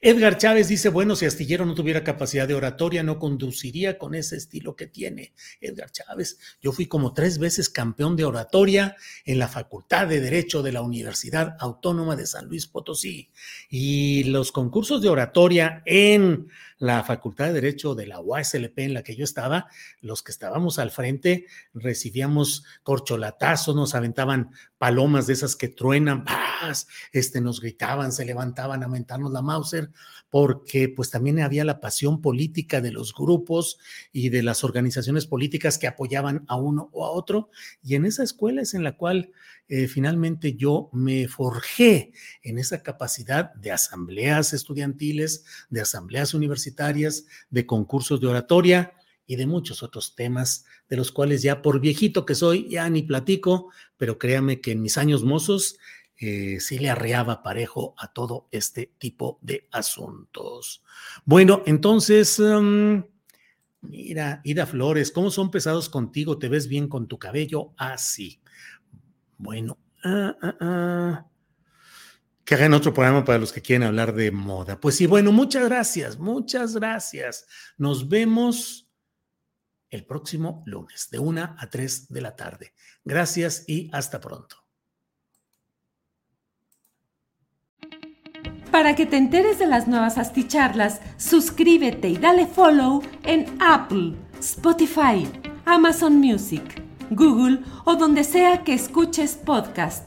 Edgar 0.01 0.37
Chávez 0.37 0.67
dice, 0.67 0.89
bueno, 0.89 1.15
si 1.15 1.25
Astillero 1.25 1.65
no 1.65 1.73
tuviera 1.73 2.03
capacidad 2.03 2.47
de 2.47 2.53
oratoria, 2.53 3.03
no 3.03 3.17
conduciría 3.17 3.97
con 3.97 4.15
ese 4.15 4.37
estilo 4.37 4.75
que 4.75 4.87
tiene. 4.87 5.33
Edgar 5.59 5.91
Chávez, 5.91 6.37
yo 6.61 6.71
fui 6.71 6.85
como 6.87 7.13
tres 7.13 7.39
veces 7.39 7.69
campeón 7.69 8.15
de 8.15 8.25
oratoria 8.25 8.95
en 9.25 9.39
la 9.39 9.47
Facultad 9.47 10.07
de 10.07 10.21
Derecho 10.21 10.61
de 10.61 10.71
la 10.71 10.81
Universidad 10.81 11.55
Autónoma 11.59 12.15
de 12.15 12.27
San 12.27 12.47
Luis 12.47 12.67
Potosí. 12.67 13.29
Y 13.69 14.25
los 14.25 14.51
concursos 14.51 15.01
de 15.01 15.09
oratoria 15.09 15.81
en 15.85 16.47
la 16.79 17.03
Facultad 17.03 17.47
de 17.47 17.53
Derecho 17.53 17.95
de 17.95 18.07
la 18.07 18.19
UASLP 18.19 18.79
en 18.79 18.93
la 18.93 19.03
que 19.03 19.15
yo 19.15 19.23
estaba, 19.23 19.67
los 20.01 20.23
que 20.23 20.31
estábamos 20.31 20.79
al 20.79 20.91
frente 20.91 21.45
recibíamos 21.73 22.63
corcholatazos, 22.83 23.75
nos 23.75 23.95
aventaban 23.95 24.51
palomas 24.77 25.27
de 25.27 25.33
esas 25.33 25.55
que 25.55 25.69
truenan, 25.69 26.25
este, 27.11 27.41
nos 27.41 27.61
gritaban, 27.61 28.11
se 28.11 28.25
levantaban 28.25 28.83
a 28.83 28.87
mentarnos 28.87 29.31
la 29.31 29.41
Mauser, 29.41 29.91
porque 30.29 30.89
pues 30.89 31.09
también 31.09 31.39
había 31.39 31.65
la 31.65 31.79
pasión 31.79 32.21
política 32.21 32.81
de 32.81 32.91
los 32.91 33.13
grupos 33.13 33.79
y 34.11 34.29
de 34.29 34.43
las 34.43 34.63
organizaciones 34.63 35.25
políticas 35.25 35.77
que 35.77 35.87
apoyaban 35.87 36.45
a 36.47 36.57
uno 36.57 36.89
o 36.91 37.05
a 37.05 37.11
otro. 37.11 37.49
Y 37.81 37.95
en 37.95 38.05
esa 38.05 38.23
escuela 38.23 38.61
es 38.61 38.73
en 38.73 38.83
la 38.83 38.97
cual 38.97 39.31
eh, 39.69 39.87
finalmente 39.87 40.55
yo 40.55 40.89
me 40.93 41.27
forjé 41.27 42.13
en 42.41 42.57
esa 42.57 42.83
capacidad 42.83 43.53
de 43.55 43.71
asambleas 43.71 44.53
estudiantiles, 44.53 45.43
de 45.69 45.81
asambleas 45.81 46.33
universitarias, 46.33 46.66
de 47.49 47.65
concursos 47.65 48.19
de 48.19 48.27
oratoria 48.27 48.93
y 49.25 49.35
de 49.35 49.45
muchos 49.45 49.83
otros 49.83 50.15
temas 50.15 50.65
de 50.89 50.95
los 50.95 51.11
cuales 51.11 51.41
ya 51.41 51.61
por 51.61 51.79
viejito 51.79 52.25
que 52.25 52.35
soy 52.35 52.69
ya 52.69 52.89
ni 52.89 53.03
platico, 53.03 53.71
pero 53.97 54.17
créame 54.17 54.61
que 54.61 54.71
en 54.71 54.81
mis 54.81 54.97
años 54.97 55.23
mozos 55.23 55.77
eh, 56.19 56.59
sí 56.59 56.79
le 56.79 56.89
arreaba 56.89 57.43
parejo 57.43 57.93
a 57.97 58.11
todo 58.11 58.47
este 58.51 58.93
tipo 58.97 59.37
de 59.41 59.67
asuntos. 59.71 60.81
Bueno, 61.25 61.61
entonces, 61.65 62.39
um, 62.39 63.03
mira, 63.81 64.41
Ida 64.43 64.65
Flores, 64.65 65.11
¿cómo 65.11 65.29
son 65.29 65.51
pesados 65.51 65.89
contigo? 65.89 66.39
¿Te 66.39 66.49
ves 66.49 66.67
bien 66.67 66.87
con 66.87 67.07
tu 67.07 67.19
cabello? 67.19 67.73
Así. 67.77 68.39
Ah, 68.43 68.47
bueno, 69.37 69.77
ah, 70.03 70.35
ah, 70.41 71.27
que 72.47 72.55
hagan 72.55 72.73
otro 72.73 72.93
programa 72.93 73.25
para 73.25 73.39
los 73.39 73.51
que 73.51 73.61
quieren 73.61 73.85
hablar 73.85 74.13
de 74.13 74.31
moda. 74.31 74.79
Pues 74.79 74.95
sí, 74.95 75.05
bueno, 75.05 75.33
muchas 75.33 75.65
gracias, 75.65 76.17
muchas 76.17 76.77
gracias. 76.77 77.45
Nos 77.77 78.07
vemos 78.07 78.89
el 79.89 80.05
próximo 80.05 80.63
lunes, 80.65 81.09
de 81.11 81.19
una 81.19 81.57
a 81.59 81.69
tres 81.69 82.07
de 82.07 82.21
la 82.21 82.37
tarde. 82.37 82.73
Gracias 83.03 83.65
y 83.67 83.89
hasta 83.91 84.21
pronto. 84.21 84.55
Para 88.71 88.95
que 88.95 89.05
te 89.05 89.17
enteres 89.17 89.59
de 89.59 89.67
las 89.67 89.89
nuevas 89.89 90.17
asticharlas, 90.17 91.01
suscríbete 91.17 92.07
y 92.07 92.17
dale 92.17 92.47
follow 92.47 93.03
en 93.23 93.57
Apple, 93.59 94.13
Spotify, 94.39 95.29
Amazon 95.65 96.15
Music, 96.15 96.81
Google 97.09 97.59
o 97.83 97.97
donde 97.97 98.23
sea 98.23 98.63
que 98.63 98.73
escuches 98.73 99.35
podcast. 99.35 100.06